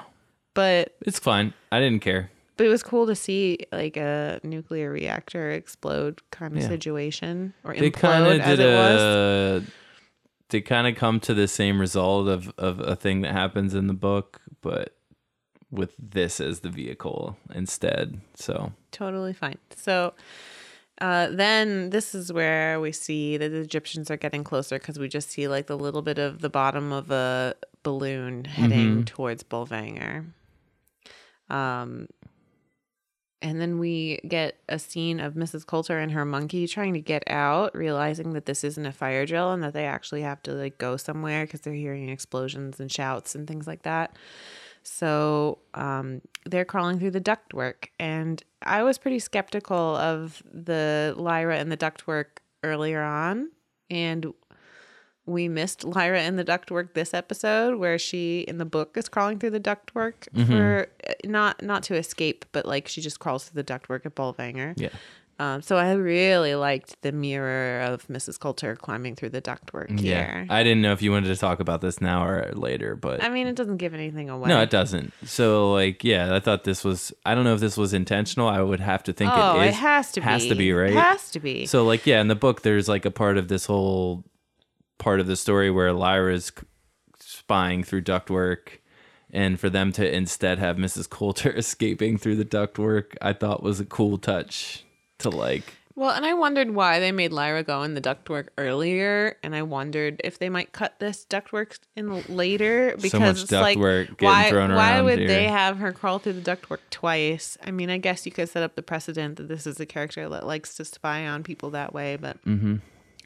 [0.54, 1.54] but it's fine.
[1.72, 2.30] I didn't care.
[2.56, 6.68] but it was cool to see like a nuclear reactor explode kind of Yeah.
[6.68, 9.00] situation or They kind implode of as did it was.
[9.00, 9.62] a.
[10.50, 13.86] They kind of come to the same result of of a thing that happens in
[13.88, 14.94] the book, but
[15.72, 18.20] with this as the vehicle instead.
[18.34, 19.58] So totally fine.
[19.74, 20.14] So
[21.00, 25.08] uh, then this is where we see that the Egyptians are getting closer because we
[25.08, 30.24] just see like the little bit of the bottom of a balloon heading towards Bolvangar.
[31.50, 32.08] Um,
[33.42, 35.66] and then we get a scene of Mrs.
[35.66, 39.52] Coulter and her monkey trying to get out, realizing that this isn't a fire drill
[39.52, 43.34] and that they actually have to like go somewhere because they're hearing explosions and shouts
[43.34, 44.16] and things like that.
[44.86, 51.58] So um, they're crawling through the ductwork, and I was pretty skeptical of the Lyra
[51.58, 52.26] and the ductwork
[52.62, 53.50] earlier on,
[53.90, 54.32] and
[55.26, 59.40] we missed Lyra in the ductwork this episode, where she in the book is crawling
[59.40, 63.60] through the ductwork for uh, not not to escape, but like she just crawls through
[63.60, 64.74] the ductwork at Bolvangar.
[64.80, 64.90] yeah,
[65.38, 68.40] Um, so I really liked the mirror of Mrs.
[68.40, 70.14] Coulter climbing through the ductwork yeah.
[70.14, 70.46] here.
[70.48, 73.28] I didn't know if you wanted to talk about this now or later, but I
[73.28, 74.48] mean, it doesn't give anything away.
[74.48, 75.12] No, it doesn't.
[75.24, 77.12] So like, yeah, I thought this was.
[77.26, 78.48] I don't know if this was intentional.
[78.48, 79.74] I would have to think oh, it it, is.
[79.76, 80.24] has to be.
[80.24, 80.90] has to be, right?
[80.90, 81.66] It has to be.
[81.66, 84.24] So like, yeah, in the book, there's like a part of this whole
[84.96, 86.50] part of the story where Lyra's
[87.20, 88.78] spying through ductwork,
[89.30, 91.10] and for them to instead have Mrs.
[91.10, 94.85] Coulter escaping through the ductwork, I thought was a cool touch
[95.18, 95.74] to like.
[95.94, 99.62] Well, and I wondered why they made Lyra go in the ductwork earlier, and I
[99.62, 105.00] wondered if they might cut this ductwork in later because much it's like why why
[105.00, 105.26] would here.
[105.28, 107.56] they have her crawl through the ductwork twice?
[107.64, 110.28] I mean, I guess you could set up the precedent that this is a character
[110.28, 112.76] that likes to spy on people that way, but Mm-hmm.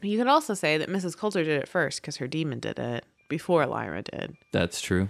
[0.01, 1.17] you could also say that Mrs.
[1.17, 4.37] Coulter did it first because her demon did it before Lyra did.
[4.53, 5.09] That's true.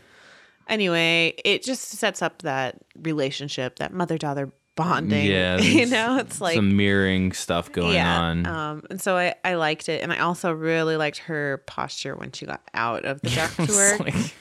[0.67, 4.51] Anyway, it just sets up that relationship, that mother daughter
[4.83, 5.25] bonding.
[5.25, 8.45] Yeah, you know, it's like Some mirroring stuff going on.
[8.45, 10.01] Um, and so I, I liked it.
[10.03, 13.99] And I also really liked her posture when she got out of the ductwork.
[13.99, 14.35] like-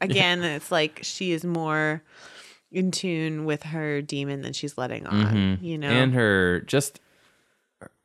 [0.00, 2.02] Again, it's like she is more
[2.70, 5.88] in tune with her demon than she's letting on, you know?
[5.88, 5.96] Mm-hmm.
[5.96, 7.00] and her just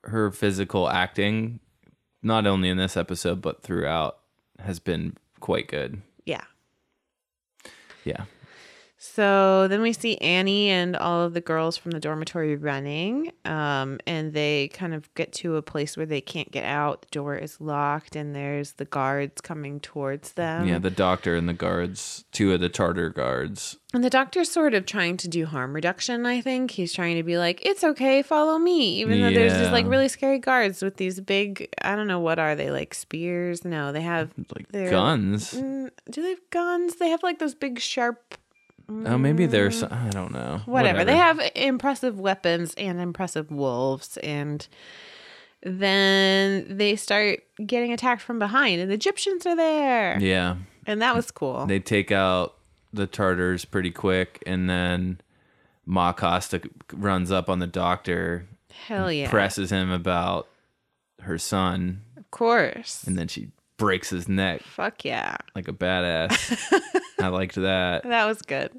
[0.06, 1.60] her physical acting
[2.22, 4.20] not only in this episode but throughout
[4.60, 6.44] has been quite good yeah.
[8.06, 8.24] yeah
[9.16, 13.99] So then we see Annie and all of the girls from the dormitory running, um,
[14.07, 17.03] and they kind of get to a place where they can't get out.
[17.03, 20.68] The door is locked, and there's the guards coming towards them.
[20.68, 24.74] yeah the doctor and the guards two of the Tartar guards And the doctor's sort
[24.74, 26.72] of trying to do harm reduction, I think.
[26.72, 28.99] He's trying to be like, it's okay, follow me.
[29.01, 32.39] Even though there's these like really scary guards with these big, I don't know, what
[32.39, 33.64] are they, like spears?
[33.64, 36.95] No, they have, like They're- guns mm, do they have guns?
[36.95, 38.34] They have like those big, sharp,
[38.90, 41.04] oh maybe there's i don't know whatever.
[41.06, 44.18] They have impressive weapons and impressive wolves.
[44.18, 44.68] And
[45.62, 50.20] then they start getting attacked from behind, and the Egyptians are there.
[50.20, 51.66] yeah And that was cool.
[51.66, 52.56] they take out
[52.92, 55.20] the Tartars pretty quick and then
[55.86, 56.62] ma costa
[56.94, 59.30] runs up on the doctor Hell yeah.
[59.30, 60.48] presses him about
[61.22, 63.04] her son Of course.
[63.06, 65.38] and then she breaks his neck Fuck yeah.
[65.55, 66.82] like a badass.
[67.19, 68.03] I liked that.
[68.03, 68.71] That was good.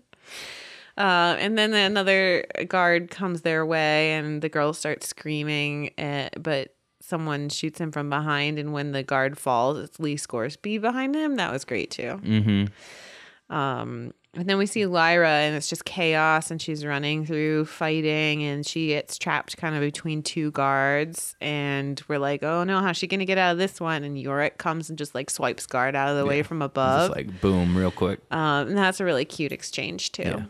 [0.97, 6.75] Uh, and then another guard comes their way, and the girl starts screaming, uh, but
[7.01, 8.59] someone shoots him from behind.
[8.59, 11.37] And when the guard falls, it's Lee Scoresby behind him.
[11.37, 12.21] That was great too.
[12.23, 13.55] Mm-hmm.
[13.55, 18.43] Um, and then we see Lyra, and it's just chaos, and she's running through fighting,
[18.43, 21.37] and she gets trapped kind of between two guards.
[21.41, 24.05] And we're like, oh no, how's she gonna get out of this one?
[24.05, 27.09] And Iorek comes and just like swipes guard out of the way from above.
[27.11, 28.21] Just like boom, real quick.
[28.31, 30.23] um, and that's a really cute exchange too.
[30.23, 30.45] Yeah.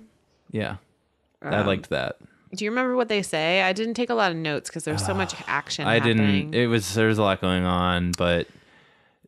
[0.51, 0.77] Yeah.
[1.43, 2.17] I Um, liked that.
[2.55, 3.63] Do you remember what they say?
[3.63, 5.87] I didn't take a lot of notes because there's so much action.
[5.89, 6.53] I happening.
[6.53, 6.55] didn't.
[6.55, 8.47] It was there's a lot going on, but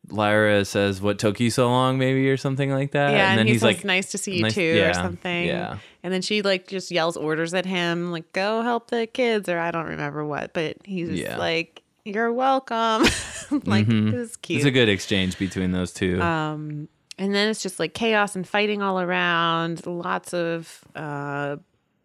[0.09, 3.11] Lyra says, "What took you so long?" Maybe or something like that.
[3.11, 4.93] yeah, and, then he he's says, like, "Nice to see you nice- too," yeah, or
[4.93, 5.45] something.
[5.47, 5.77] yeah.
[6.03, 9.57] And then she like just yells orders at him, like "Go help the kids," or
[9.59, 11.37] I don't remember what, but he's Yeah.
[11.37, 13.03] like, "You're welcome."
[13.65, 14.13] like Mhm.
[14.13, 14.57] is cute.
[14.59, 16.21] It's a good exchange between those two.
[16.21, 16.87] um,
[17.19, 19.85] and then it's just like chaos and fighting all around.
[19.87, 21.57] Lots of uh,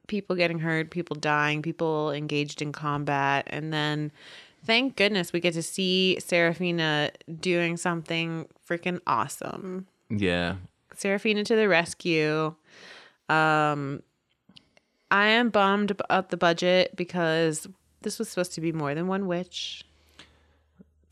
[0.08, 4.10] people getting hurt, people dying, people engaged in combat, and then
[4.64, 7.10] thank goodness we get to see Serafina
[7.40, 9.86] doing something freaking awesome.
[10.08, 10.56] Yeah.
[10.94, 12.54] Serafina to the rescue.
[13.28, 14.02] Um,
[15.10, 17.66] I am bummed about the budget because
[18.02, 19.84] this was supposed to be more than one witch.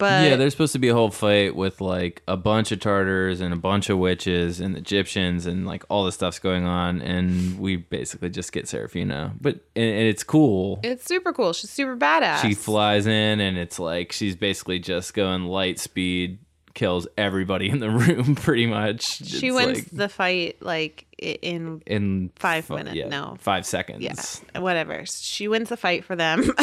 [0.00, 3.40] But yeah, there's supposed to be a whole fight with like a bunch of Tartars
[3.40, 7.60] and a bunch of witches and Egyptians and like all this stuff's going on, and
[7.60, 9.34] we basically just get Serafina.
[9.40, 10.80] But and, and it's cool.
[10.82, 11.52] it's super cool.
[11.52, 12.40] She's super badass.
[12.42, 16.38] She flies in, and it's like she's basically just going light speed,
[16.74, 19.02] kills everybody in the room pretty much.
[19.24, 23.36] She It's wins like the fight like in in five minutes, yeah, no.
[23.38, 24.02] five seconds.
[24.02, 25.04] yeah, whatever.
[25.06, 26.50] She wins the fight for them.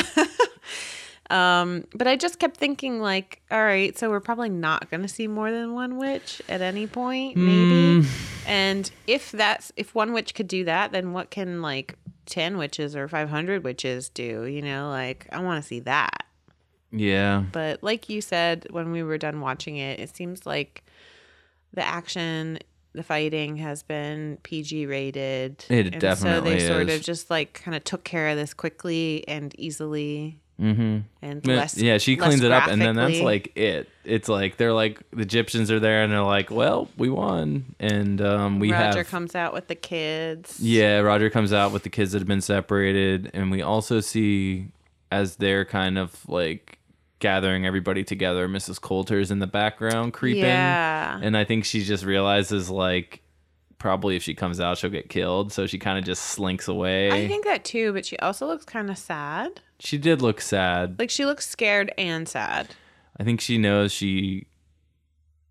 [1.30, 5.07] um, but I just kept thinking like, all right, so we're probably not going to
[5.07, 8.01] see more than one witch at any point, maybe.
[8.01, 8.07] Hmm.
[8.47, 11.97] And if that's if one witch could do that, then what can like
[12.28, 14.89] 10 witches or 500 witches do, you know?
[14.89, 16.23] Like I want to see that.
[16.91, 17.43] Yeah.
[17.51, 20.84] But like you said when we were done watching it, it seems like
[21.73, 22.59] the action,
[22.93, 25.65] the fighting has been PG rated.
[25.67, 28.53] It and So definitely they sort of just like kind of took care of this
[28.53, 30.99] quickly and easily Mm-hmm.
[31.22, 31.78] and Yeah, less.
[31.78, 33.88] yeah, she cleans it up, and then that's like it.
[34.03, 38.20] It's like they're like the Egyptians are there, and they're like, "Well, we won," and
[38.22, 40.60] um, we have Roger have comes out with the kids.
[40.60, 40.99] yeah.
[40.99, 44.68] Roger comes out with the kids that have been separated, and we also see
[45.12, 46.80] as they're kind of like
[47.20, 48.47] gathering everybody together.
[48.47, 48.80] Mrs.
[48.82, 51.20] Coulter's in the background creeping, Yeah.
[51.22, 53.22] and I think she just realizes like
[53.80, 57.11] probably if she comes out, she'll get killed, so she kind of just slinks away.
[57.11, 59.61] I think that too, but she also looks kind of sad.
[59.80, 60.97] she did look sad.
[60.99, 62.69] Like she looks scared and sad.
[63.19, 64.47] I think she knows she.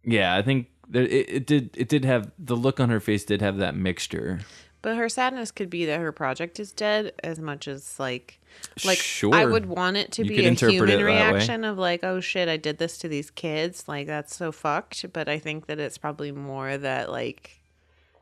[0.05, 1.71] Yeah, I think there, it, it did.
[1.77, 3.25] It did have the look on her face.
[3.25, 4.41] Did have that mixture.
[4.83, 8.39] But her sadness could be that her project is dead as much as like
[8.85, 9.35] like Sure.
[9.35, 11.03] I would want it to You be a human that way.
[11.03, 13.89] reaction of like, oh shit, I did this to these kids.
[13.89, 15.05] Like that's so fucked.
[15.13, 17.61] But I think that it's probably more that like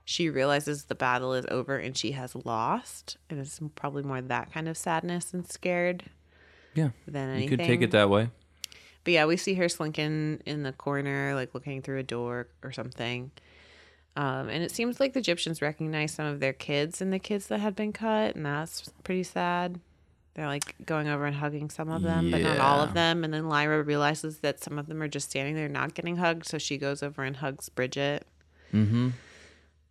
[0.05, 3.17] she realizes the battle is over and she has lost.
[3.31, 6.05] And it's probably more that kind of sadness and scared
[6.75, 7.43] Yeah, than anything.
[7.51, 8.29] you could take it that way.
[9.05, 12.73] But yeah, we see her slinking in the corner, like looking through a door or
[12.73, 13.31] something.
[14.17, 17.49] Um, and it seems like the Egyptians recognize some of their kids and the kids
[17.49, 19.81] that had been cut, and that's pretty sad.
[20.35, 23.25] They're like going over and hugging some of them, but not all of them.
[23.25, 26.47] And then Lyra realizes that some of them are just standing there not getting hugged,
[26.47, 28.27] so she goes over and hugs Bridget.
[28.73, 29.11] Mm-hmm.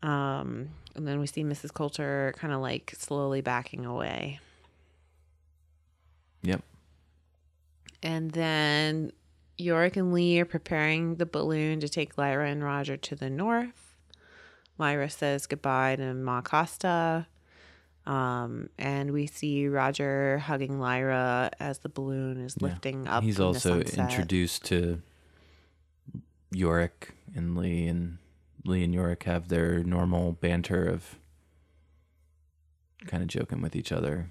[0.04, 1.74] Um, and then we see Mrs.
[1.74, 4.40] Coulter kind of like slowly backing away.
[6.44, 6.62] Yep.
[8.04, 9.12] And then
[9.60, 13.96] Iorek and Lee are preparing the balloon to take Lyra and Roger to the north.
[14.78, 17.28] Lyra says goodbye to Ma Costa.
[18.06, 22.68] Um, and we see Roger hugging Lyra as the balloon is Yeah.
[22.68, 23.24] lifting up.
[23.24, 25.02] He's also introduced to
[26.54, 28.18] Iorek and Lee, and
[28.66, 31.16] Lee and Iorek have their normal banter of
[33.08, 34.28] kind of joking with each other.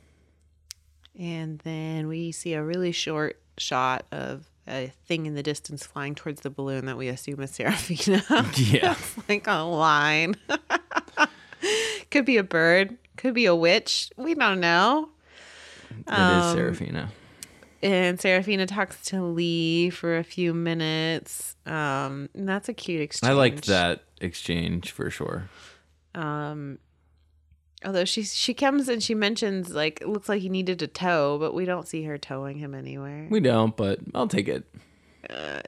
[1.18, 6.14] And then we see a really short shot of a thing in the distance flying
[6.14, 8.22] towards the balloon that we assume is Serafina.
[8.56, 8.94] Yeah.
[9.28, 10.36] like a line.
[12.10, 14.10] could be a bird, could be a witch.
[14.16, 15.10] We don't know.
[15.90, 17.10] Is Um, Serafina.
[17.82, 21.56] And Serafina talks to Lee for a few minutes.
[21.66, 23.30] Um, and that's a cute exchange.
[23.30, 25.48] I liked that exchange for sure.
[26.14, 26.78] Um,
[27.84, 31.38] although she she comes and she mentions like it looks like he needed a tow,
[31.38, 33.26] but we don't see her towing him anywhere.
[33.30, 34.64] We don't, but I'll take it.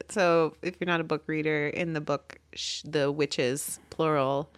[0.08, 4.50] so if you're not a book reader, in the book, sh- the witches plural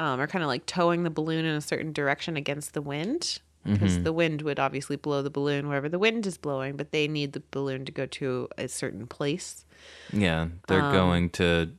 [0.00, 3.40] um, are kind of like towing the balloon in a certain direction against the wind.
[3.64, 7.08] Because the wind would obviously blow the balloon wherever the wind is blowing, but they
[7.08, 9.64] need the balloon to go to a certain place.
[10.12, 11.70] Yeah, they're Um, going to,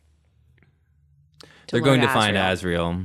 [1.42, 2.52] to they're going to find Asriel.
[2.52, 3.02] Azrael.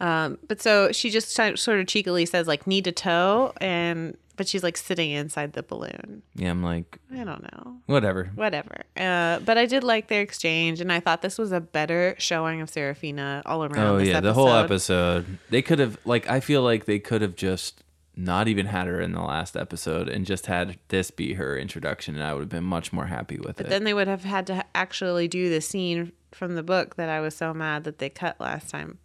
[0.00, 4.48] Um, but so she just sort of cheekily says like need a tow, and but
[4.48, 6.22] she's like sitting inside the balloon.
[6.34, 8.30] Yeah, I'm like, I don't know, whatever.
[8.34, 8.84] whatever.
[8.96, 12.62] Uh, but I did like their exchange, and I thought this was a better showing
[12.62, 13.78] of Serafina all around.
[13.86, 15.38] Oh this yeah, the whole episode.
[15.50, 17.82] They could have like I feel like they could have just
[18.20, 22.14] not even had her in the last episode and just had this be her introduction
[22.14, 23.64] and I would have been much more happy with But it.
[23.64, 27.08] But then they would have had to actually do the scene from the book that
[27.08, 28.98] I was so mad that they cut last time.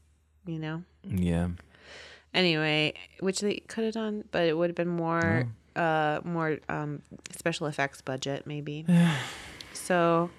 [0.46, 0.84] You know.
[1.04, 1.48] yeah.
[2.34, 7.02] Anyway, which they could have done, but it would have been more, uh, more um,
[7.32, 8.86] special effects budget maybe.
[9.74, 10.30] so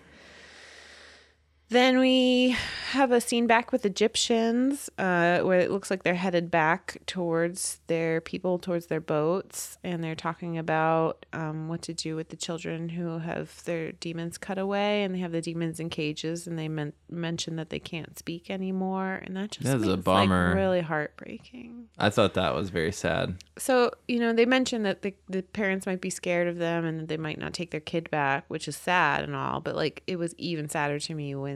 [1.69, 2.57] Then we
[2.91, 7.81] have a scene back with Egyptians, uh, where it looks like they're headed back towards
[7.89, 12.37] their people, towards their boats, and they're talking about um, what to do with the
[12.37, 16.57] children who have their demons cut away, and they have the demons in cages, and
[16.57, 20.05] they men- mention that they can't speak anymore, and that just That's a makes, like,
[20.05, 20.55] bummer.
[20.55, 21.89] really heartbreaking.
[21.99, 23.43] I thought that was very sad.
[23.59, 27.01] So, you know, they mentioned that the, the parents might be scared of them and
[27.01, 29.61] that they might not take their kid back, which is sad and all.
[29.61, 31.56] But, like, it was even sadder to me when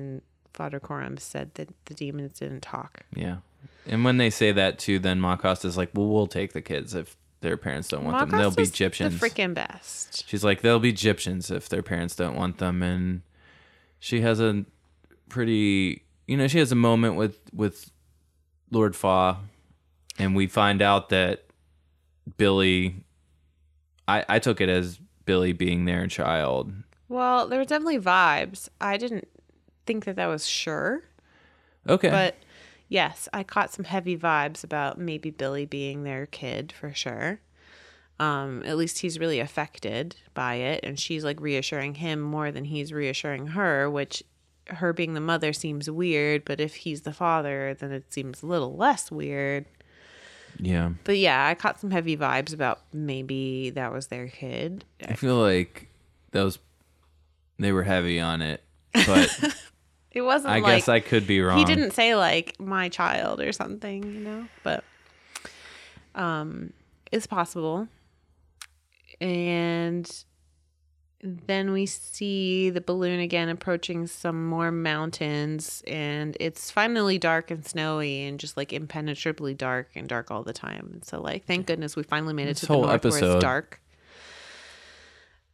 [0.52, 3.00] Father Coram said that the demons didn't talk.
[3.14, 3.38] Yeah.
[3.86, 7.16] And when they say that too, then is like, well, we'll take the kids if
[7.40, 8.38] their parents don't want them.
[8.38, 9.18] They'll be Egyptians.
[9.18, 10.28] The freaking best.
[10.28, 12.82] She's like, they'll be Egyptians if their parents don't want them.
[12.82, 13.22] And
[13.98, 14.64] she has a
[15.28, 17.90] pretty, you know, she has a moment with, with
[18.70, 19.38] Lord Faa.
[20.18, 21.44] And we find out that
[22.36, 23.04] Billy,
[24.06, 26.72] I, I took it as Billy being their child.
[27.08, 28.68] Well, there were definitely vibes.
[28.80, 29.28] I didn't
[29.90, 31.02] think that that was sure.
[31.88, 32.10] Okay.
[32.10, 32.36] But
[32.88, 37.40] yes, I caught some heavy vibes about maybe Billy being their kid for sure.
[38.20, 42.66] Um, at least he's really affected by it, and she's like reassuring him more than
[42.66, 44.22] he's reassuring her, which
[44.68, 48.46] her being the mother seems weird, but if he's the father, then it seems a
[48.46, 49.64] little less weird.
[50.60, 50.90] yeah.
[51.02, 54.84] But yeah, I caught some heavy vibes about maybe that was their kid.
[55.04, 55.88] I feel like
[56.30, 56.60] those,
[57.58, 58.62] they were heavy on it.
[58.92, 59.56] But
[60.12, 61.58] It wasn't I like guess I could be wrong.
[61.58, 64.84] he didn't say like my child or something, you know, but
[66.14, 66.72] um
[67.12, 67.88] it's possible.
[69.20, 70.10] And
[71.22, 77.66] then we see the balloon again approaching some more mountains and it's finally dark and
[77.66, 80.88] snowy and just like impenetrably dark and dark all the time.
[80.92, 83.42] And so like thank goodness we finally made it This to the north where it's
[83.42, 83.80] dark.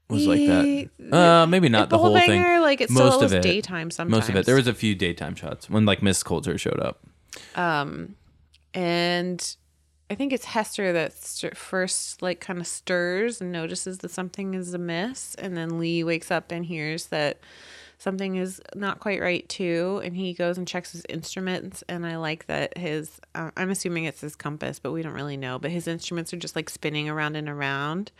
[0.08, 0.90] Was like that.
[1.12, 2.42] Uh, maybe not the whole thing.
[2.60, 3.42] Like it's Most still of it.
[3.42, 4.10] daytime sometimes.
[4.20, 4.46] Most of it.
[4.46, 7.00] There was a few daytime shots when like Miss Coulter showed up.
[8.74, 9.56] and
[10.10, 14.54] I think it's Hester that st- first like kind of stirs and notices that something
[14.54, 17.40] is amiss, and then Lee wakes up and hears that
[17.98, 22.16] something is not quite right too, and he goes and checks his instruments, and I
[22.16, 25.70] like that his uh, I'm assuming it's his compass, but we don't really know, but
[25.70, 28.12] his instruments are just like spinning around and around.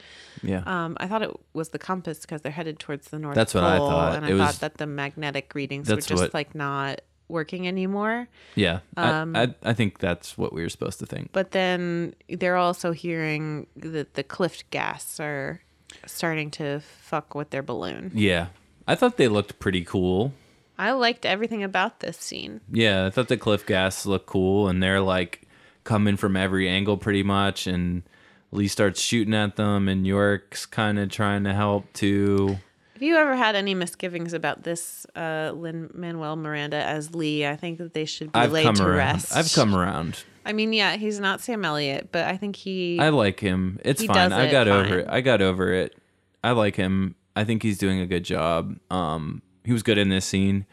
[0.43, 0.63] Yeah.
[0.67, 3.35] Um, I thought it was the compass because they're headed towards the north.
[3.35, 4.17] That's what I thought.
[4.17, 7.67] and It I was- thought that the magnetic readings were just what- like not working
[7.67, 8.29] anymore.
[8.55, 8.79] yeah.
[8.97, 11.31] um, I, I I think that's what we were supposed to think.
[11.33, 15.61] But then they're also hearing that the cliff-ghasts are
[16.07, 18.13] starting to fuck with their balloon.
[18.15, 18.47] Yeah.
[18.87, 20.33] I thought they looked pretty cool.
[20.79, 22.61] I liked everything about this scene.
[22.71, 25.43] Yeah, I thought the cliff-ghasts looked cool and they're like
[25.85, 28.03] coming from every angle pretty much and
[28.51, 32.59] Lee starts shooting at them and Iorek's kind of trying to help too.
[32.95, 37.47] Have you ever had any misgivings about this uh, Lin Manuel Miranda as Lee?
[37.47, 38.97] I think that they should be I've laid come to around.
[38.97, 39.37] rest.
[39.37, 40.25] I've come around.
[40.47, 42.99] I mean, yeah, he's not Sam Elliott, but I think he.
[42.99, 43.81] I like him.
[43.85, 44.33] It's fine.
[44.33, 45.09] I got over it.
[45.11, 45.95] I got over it.
[46.43, 47.17] I like him.
[47.37, 48.77] I think he's doing a good job.
[48.91, 50.67] Um, he was good in this scene.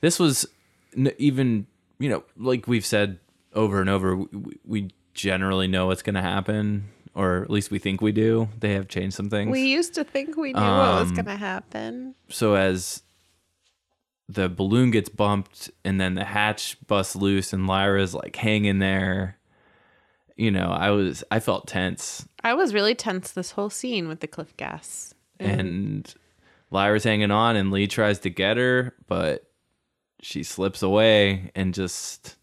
[0.00, 0.46] This was
[0.96, 1.66] n- even,
[1.98, 3.18] you know, like we've said
[3.52, 7.78] over and over, we, we generally know what's going to happen, or at least we
[7.78, 8.48] think we do.
[8.58, 9.50] They have changed some things.
[9.52, 12.14] we used to think we knew what was Um, going to happen.
[12.28, 13.02] so as
[14.28, 19.38] the balloon gets bumped and then the hatch busts loose and Lyra's like hanging there,
[20.36, 22.26] you know, I was I felt tense.
[22.42, 25.14] I was really tense this whole scene with the cliff-ghasts.
[25.40, 26.14] And
[26.70, 29.44] Lyra's hanging on, and Lee tries to get her, but
[30.20, 32.36] she slips away and just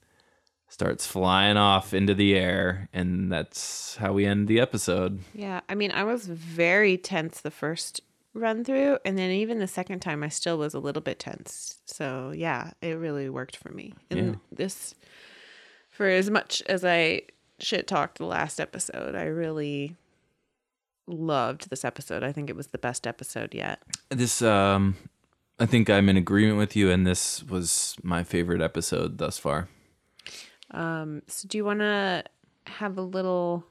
[0.70, 5.20] starts flying off into the air, and that's how we end the episode.
[5.34, 8.02] Yeah, I mean, I was very tense the first
[8.34, 11.80] run through, and then even the second time, I still was a little bit tense.
[11.86, 13.94] So yeah, it really worked for me.
[14.10, 14.36] And Yeah.
[14.52, 14.96] this,
[15.90, 17.24] for as much as I
[17.60, 19.96] shit talked the last episode, I really
[21.08, 22.24] loved this episode.
[22.24, 23.82] I think it was the best episode yet.
[24.10, 24.96] This, um,
[25.60, 29.68] I think I'm in agreement with you, and this was my favorite episode thus far.
[30.72, 32.24] Um, so do you want to
[32.68, 33.66] have a little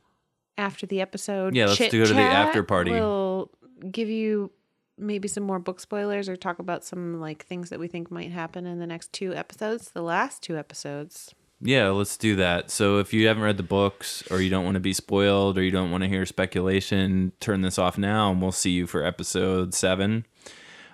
[0.57, 1.55] after the episode?
[1.55, 2.93] Yeah, let's go to the after party.
[2.93, 3.51] We'll
[3.91, 4.53] give you
[4.99, 8.31] maybe some more book spoilers or talk about some like things that we think might
[8.31, 11.35] happen in the next two episodes, the last two episodes.
[11.65, 12.73] Yeah, let's do that.
[12.73, 15.63] So if you haven't read the books or you don't want to be spoiled or
[15.63, 19.05] you don't want to hear speculation, turn this off now and we'll see you for
[19.05, 20.27] episode seven.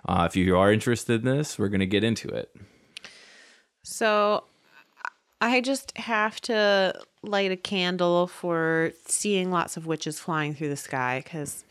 [0.06, 2.54] Uh, if you are interested in this, we're going to get into it.
[3.82, 4.44] So
[5.40, 10.76] I just have to light a candle for seeing lots of witches flying through the
[10.76, 11.64] sky because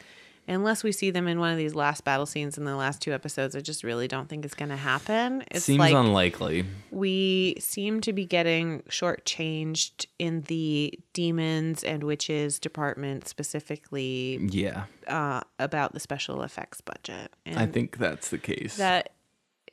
[0.47, 3.13] unless we see them in one of these last battle scenes in the last two
[3.13, 5.43] episodes, I just really don't think it's going to happen.
[5.51, 6.65] It's Seems like unlikely.
[6.91, 15.41] we seem to be getting shortchanged in the demons and witches department, specifically Yeah, uh,
[15.59, 17.31] about the special effects budget.
[17.45, 18.77] And I think that's the case.
[18.77, 19.11] that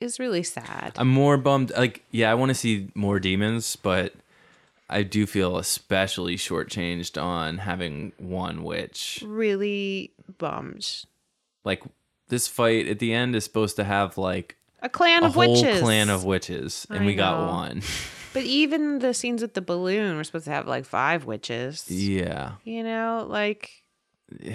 [0.01, 0.93] is really sad.
[0.97, 1.71] I'm more bummed.
[1.77, 4.13] Like, yeah, I want to see more demons, but
[4.91, 9.23] I do feel especially shortchanged on having one witch.
[9.27, 11.05] really bummed.
[11.65, 11.83] Like,
[12.29, 15.53] this fight at the end is supposed to have like A clan a of whole
[15.55, 15.81] witches.
[15.81, 17.53] clan of witches, and I we got know.
[17.53, 17.83] one.
[18.35, 21.89] But even the scenes with the balloon, we're supposed to have like five witches.
[21.89, 23.71] yeah, You know, like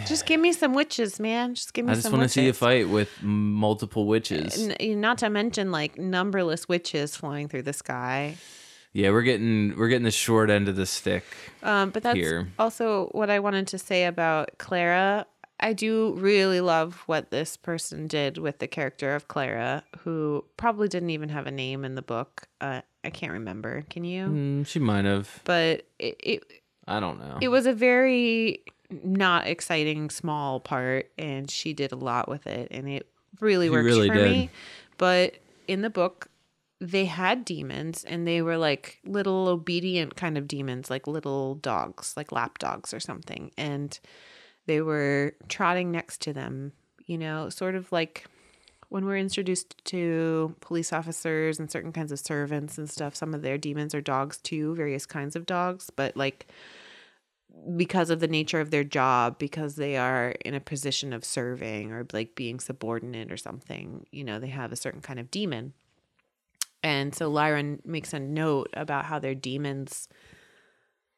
[0.05, 1.55] just give me some witches, man.
[1.55, 1.99] Just give me some.
[1.99, 4.67] I just want to see a fight with multiple witches.
[4.81, 8.35] N- not to mention like numberless witches flying through the sky.
[8.91, 11.23] Yeah, we're getting we're getting the short end of the stick.
[11.63, 12.49] Um, but that's Here.
[12.59, 15.25] also what I wanted to say about Clara.
[15.59, 20.87] I do really love what this person did with the character of Clara, who probably
[20.87, 22.47] didn't even have a name in the book.
[22.61, 23.83] Uh, I can't remember.
[23.89, 24.27] Can you?
[24.27, 25.41] Mm, she might have.
[25.43, 26.43] But it, it
[26.87, 27.37] I don't know.
[27.41, 28.63] it was a very
[29.03, 33.07] not exciting small part, and she did a lot with it, and it
[33.41, 34.31] really She worked really for did.
[34.31, 34.49] me.
[34.97, 35.35] But
[35.67, 36.29] in the book,
[36.81, 42.13] they had demons, and they were like little obedient kind of demons, like little dogs,
[42.15, 43.99] like lap dogs or something, and
[44.69, 46.73] they were trotting next to them.
[47.07, 48.27] You know, sort of like
[48.89, 53.41] when we're introduced to police officers and certain kinds of servants and stuff, some of
[53.41, 56.45] their demons are dogs too, various kinds of dogs, but like
[57.75, 61.91] because of the nature of their job, because they are in a position of serving
[61.91, 65.73] or like being subordinate or something, you know, they have a certain kind of demon.
[66.83, 70.07] And so Lyra makes a note about how their demons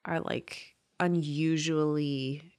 [0.06, 2.51] are like unusually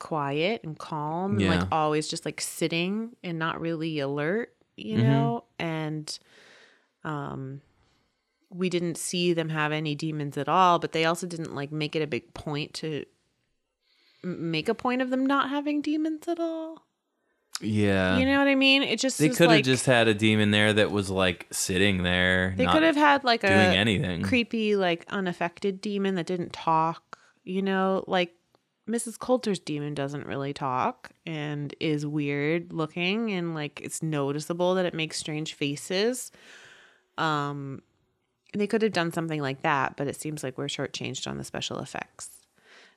[0.00, 1.50] quiet and calm and Yeah.
[1.60, 5.02] like always just like sitting and not really alert, you Mhm.
[5.04, 5.44] know?
[5.60, 6.18] And
[7.04, 7.60] um
[8.52, 11.94] we didn't see them have any demons at all, but they also didn't like make
[11.94, 13.04] it a big point to
[14.24, 16.86] make a point of them not having demons at all.
[17.62, 18.16] yeah.
[18.18, 18.82] you know what I mean?
[18.82, 22.02] It just they could have like, just had a demon there that was like sitting
[22.02, 24.22] there, they could have had like doing a anything.
[24.22, 28.34] creepy like unaffected demon that didn't talk, you know, like
[28.90, 29.18] Mrs.
[29.18, 34.94] Coulter's demon doesn't really talk and is weird looking and like it's noticeable that it
[34.94, 36.32] makes strange faces.
[37.18, 37.82] Um
[38.52, 41.44] they could have done something like that, but it seems like we're shortchanged on the
[41.44, 42.30] special effects.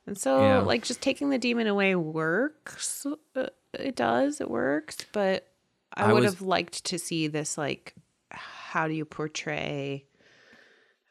[0.06, 0.58] And so, Yeah.
[0.58, 3.06] like, just taking the demon away works.
[3.36, 4.96] Uh, It does, it works.
[5.12, 5.46] But
[5.94, 7.94] I, I would was- have liked to see this, like,
[8.32, 10.04] how do you portray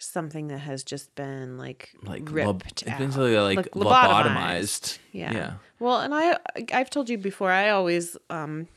[0.03, 2.83] something that has just been, like, like ripped lob- out?
[2.83, 4.25] essentially like, Like lobotomized.
[4.25, 4.97] lobotomized.
[5.11, 5.31] Yeah.
[5.33, 5.53] yeah.
[5.79, 6.37] Well, and I,
[6.73, 8.67] I've told you before, I always um,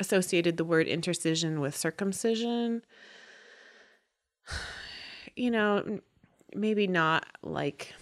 [0.00, 2.82] associated the word intercision with circumcision.
[5.34, 6.00] You know,
[6.54, 7.94] maybe not like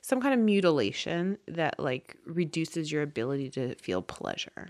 [0.00, 4.68] some kind of mutilation that like reduces your ability to feel pleasure,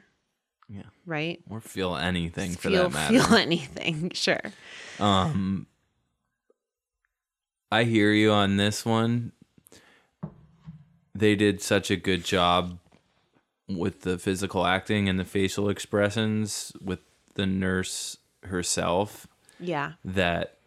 [0.68, 0.82] Yeah.
[1.04, 1.40] right?
[1.48, 3.20] Or feel anything for feel that matter.
[3.24, 4.40] feel anything, sure.
[4.98, 5.66] Um,
[7.70, 9.32] I hear you on this one.
[11.14, 12.78] They did such a good job
[13.68, 17.00] with the physical acting and the facial expressions with
[17.34, 19.26] the nurse herself
[19.58, 19.92] Yeah.
[20.04, 20.58] that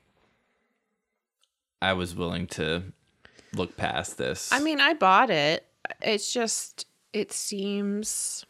[1.82, 2.84] I was willing to
[3.54, 4.52] look past this.
[4.52, 5.66] I mean, I bought it.
[6.02, 8.46] It's just, it seems.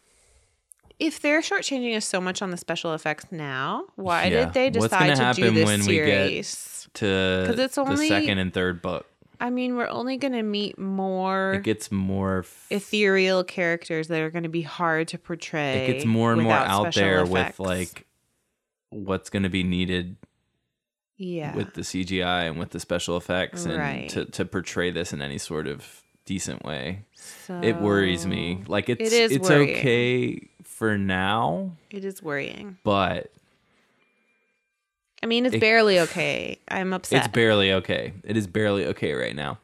[0.99, 4.45] If they're shortchanging us so much on the special effects now, why Yeah.
[4.45, 6.89] did they decide to do happen this when we get- series?
[6.95, 9.05] to 'Cause it's the only- second and third book,
[9.39, 12.39] I mean, we're only going to meet more it gets more.
[12.39, 15.85] f- ethereal characters that are going to be hard to portray.
[15.87, 17.57] it gets more and more out there effects.
[17.59, 18.05] with like
[18.89, 20.17] what's going to be needed
[21.17, 24.09] yeah, with the CGI and with the special effects and Right.
[24.09, 27.05] to, to portray this in any sort of decent way.
[27.61, 28.63] It worries me.
[28.67, 29.77] Like it's it is it's worrying.
[29.77, 32.77] okay for now, It is worrying.
[32.85, 33.31] but
[35.21, 36.57] I mean, it's It- barely okay.
[36.69, 37.25] I'm upset.
[37.25, 38.13] it's barely okay.
[38.23, 39.59] It is barely okay right now.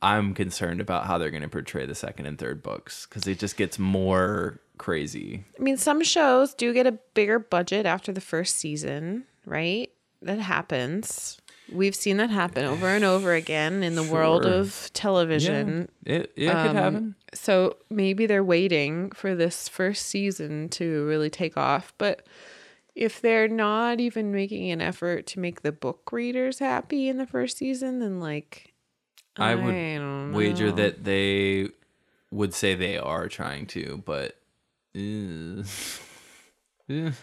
[0.00, 3.40] I'm concerned about how they're going to portray the second and third books because it
[3.40, 5.44] just gets more crazy.
[5.58, 9.90] I mean, some shows do get a bigger budget after the first season, right?
[10.22, 11.38] That happens.
[11.72, 15.88] We've seen that happen over and over again in the world of television.
[16.04, 17.14] It it Um, could happen.
[17.34, 21.92] So maybe they're waiting for this first season to really take off.
[21.98, 22.26] But
[22.94, 27.26] if they're not even making an effort to make the book readers happy in the
[27.26, 28.74] first season, then like
[29.36, 30.72] I would don't Wager know.
[30.76, 31.70] that they
[32.30, 34.36] would say they are trying to, but
[34.94, 35.62] uh,
[36.90, 37.10] eh.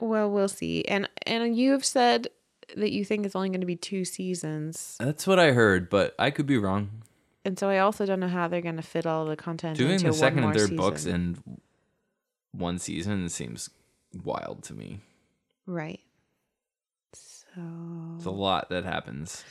[0.00, 0.84] Well, we'll see.
[0.84, 2.28] And and you've said
[2.76, 4.96] that you think is only going to be two seasons.
[4.98, 6.90] that's what I heard, but I could be wrong.
[7.44, 9.92] And so I also don't know how they're going to fit all the content Doing
[9.92, 11.38] into the second and third books in
[12.52, 13.70] one season seems
[14.24, 15.00] wild to me.
[15.66, 16.00] right.
[17.14, 17.60] So
[18.16, 19.44] It's a lot that happens.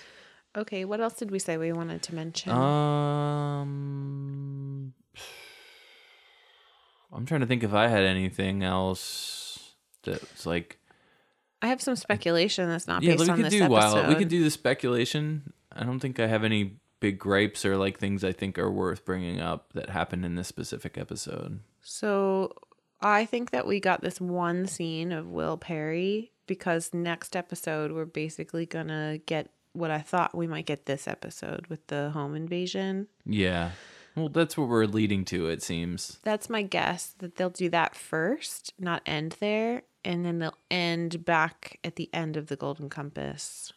[0.56, 2.52] okay, what else did we say we wanted to mention?
[2.52, 3.74] Um,
[7.12, 10.78] I'm trying to think if I had anything else that's like.
[11.62, 13.72] I have some speculation that's not Yeah, based we on could this do episode.
[13.74, 14.08] wild.
[14.10, 15.54] We could do the speculation.
[15.72, 19.06] I don't think I have any big gripes or like things I think are worth
[19.06, 21.60] bringing up that happened in this specific episode.
[21.82, 22.54] So
[23.02, 28.06] I think that we got this one scene of Will Parry because next episode we're
[28.06, 33.08] basically gonna get what I thought we might get this episode with the home invasion.
[33.26, 33.72] Yeah.
[34.16, 35.48] Well, that's what we're leading to.
[35.50, 36.18] It seems.
[36.24, 41.26] That's my guess that they'll do that first, not end there, and then they'll end
[41.26, 43.74] back at the end of the Golden Compass.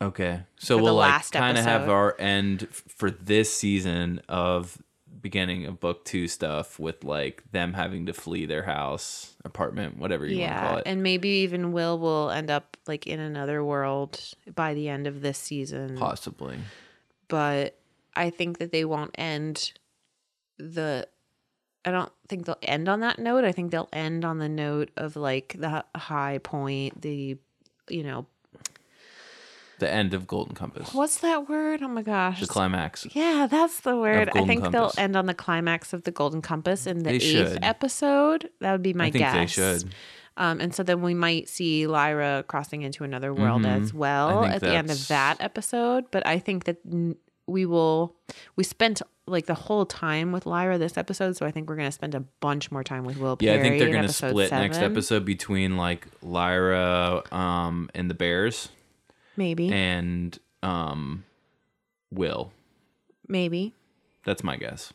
[0.00, 0.44] Okay.
[0.56, 4.80] So we'll like kind of have our end f- for this season of
[5.20, 10.24] beginning of book 2 stuff with like them having to flee their house, apartment, whatever
[10.26, 10.82] you want to call yeah, it.
[10.86, 14.20] and maybe even Will will end up like in another world
[14.54, 15.96] by the end of this season.
[15.96, 16.56] Possibly.
[17.26, 17.76] but
[18.14, 19.72] I think that they won't end
[20.56, 21.08] the.
[21.86, 23.44] I don't think they'll end on that note.
[23.44, 27.38] I think they'll end on the note of like the high point, the,
[27.88, 28.26] you know,
[29.78, 30.92] The end of Golden Compass.
[30.94, 31.82] what's that word?
[31.82, 32.40] Oh my gosh.
[32.40, 33.06] The climax.
[33.12, 34.30] yeah, that's the word.
[34.34, 34.94] I think Compass.
[34.96, 37.22] they'll end on the climax of the Golden Compass in the They eighth
[37.52, 37.58] should.
[37.64, 38.50] episode.
[38.60, 39.34] That would be my I think guess.
[39.34, 39.94] they should.
[40.38, 43.82] Um, and so then we might see Lyra crossing into another world Mhm.
[43.82, 46.10] as well at the end of that episode.
[46.10, 47.16] But I think that n-
[47.46, 48.16] we will,
[48.56, 51.36] we spent like the whole time with Lyra this episode.
[51.36, 53.60] So I think we're going to spend a bunch more time with Will Yeah, Parry.
[53.60, 58.14] I think they're going to episode split next episode between like Lyra um and the
[58.14, 58.68] Bears
[59.36, 59.72] Maybe.
[59.72, 61.24] and um
[62.12, 62.52] Will.
[63.28, 63.74] maybe.
[64.24, 64.92] That's my guess.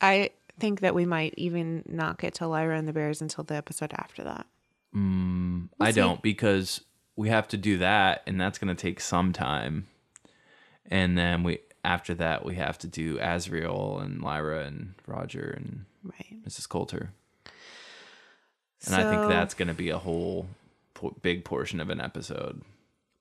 [0.00, 3.54] I think that we might even not get to Lyra and the Bears until the
[3.54, 4.46] episode after that.
[4.94, 6.00] Mm, We'll I see.
[6.00, 6.80] don't because
[7.16, 9.86] we have to do that, and that's going to take some time.
[10.86, 15.84] And then we after that we have to do Asriel and Lyra and Roger and
[16.02, 16.44] Right.
[16.46, 16.68] Mrs.
[16.68, 17.12] Coulter,
[18.86, 20.46] and I think that's going to be a whole
[20.94, 22.62] po- big portion of an episode.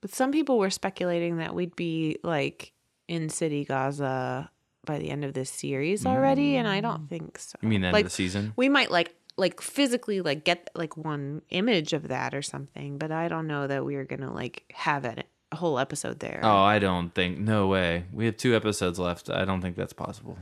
[0.02, 2.74] But some people were speculating that we'd be like
[3.08, 4.50] in Cittàgazze
[4.86, 7.10] by the end of this series already, and I don't mm.
[7.10, 7.58] think so.
[7.62, 8.54] You mean the end like of the season?
[8.56, 13.12] we might like like physically like get like one image of that or something, but
[13.12, 16.42] I don't know that we are gonna like have it, a whole episode there.
[16.44, 17.40] Oh, I don't think.
[17.40, 18.04] No way.
[18.12, 19.30] We have two episodes left.
[19.30, 20.38] I don't think that's possible.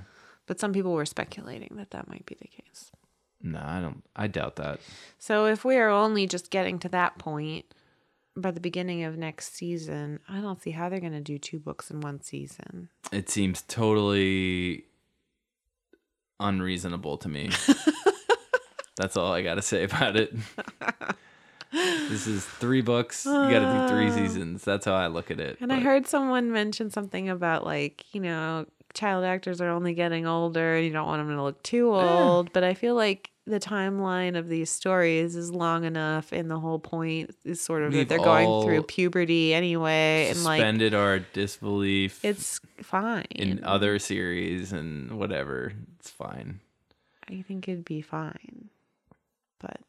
[0.48, 2.92] But some people were speculating that that might be the case.
[3.42, 4.04] No, I don't.
[4.16, 4.80] I doubt that.
[5.20, 7.66] So if we are only just getting to that point
[8.36, 11.92] by the beginning of next season, I don't see how they're gonna do two books
[11.92, 12.90] in one season.
[13.12, 14.86] It seems totally
[16.40, 17.52] unreasonable to me.
[18.98, 20.34] That's all I got to say about it.
[21.74, 23.26] this is three books.
[23.26, 24.64] You got to do three uh, seasons.
[24.64, 25.58] That's how I look at it.
[25.60, 30.28] And I heard someone mention something about like, you know, child actors are only getting
[30.28, 32.54] older and you don't want them to look too old.
[32.54, 36.80] But I feel like the timeline of these stories is long enough and the whole
[36.80, 41.20] point is sort of We've that they're going through puberty anyway and like suspended our
[41.20, 43.26] disbelief it's fine.
[43.32, 45.74] in other series and whatever.
[46.00, 46.62] It's fine.
[47.30, 48.70] I think it'd be fine.
[49.60, 49.80] But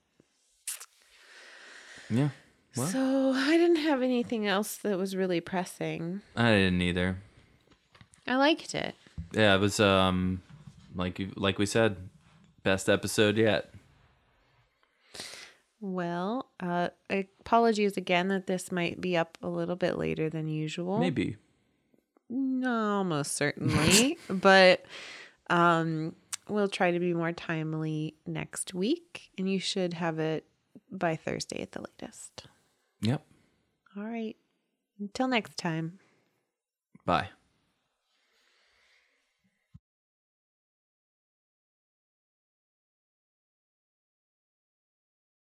[2.14, 2.28] Yeah.
[2.76, 6.22] Well, so I didn't have anything else that was really pressing.
[6.36, 7.18] I didn't either.
[8.26, 8.94] I liked it.
[9.32, 10.42] Yeah, it was um
[10.94, 11.96] like you like we said,
[12.62, 13.70] best episode yet.
[15.80, 20.98] Well, uh, apologies again that this might be up a little bit later than usual.
[20.98, 21.36] Maybe.
[22.30, 24.16] No, almost certainly.
[24.30, 24.86] but
[25.50, 26.14] um,
[26.48, 30.46] we'll try to be more timely next week, and you should have it
[30.90, 32.46] by Thursday at the latest.
[33.00, 33.24] Yep.
[33.96, 34.36] All right.
[34.98, 35.98] Until next time.
[37.04, 37.28] Bye.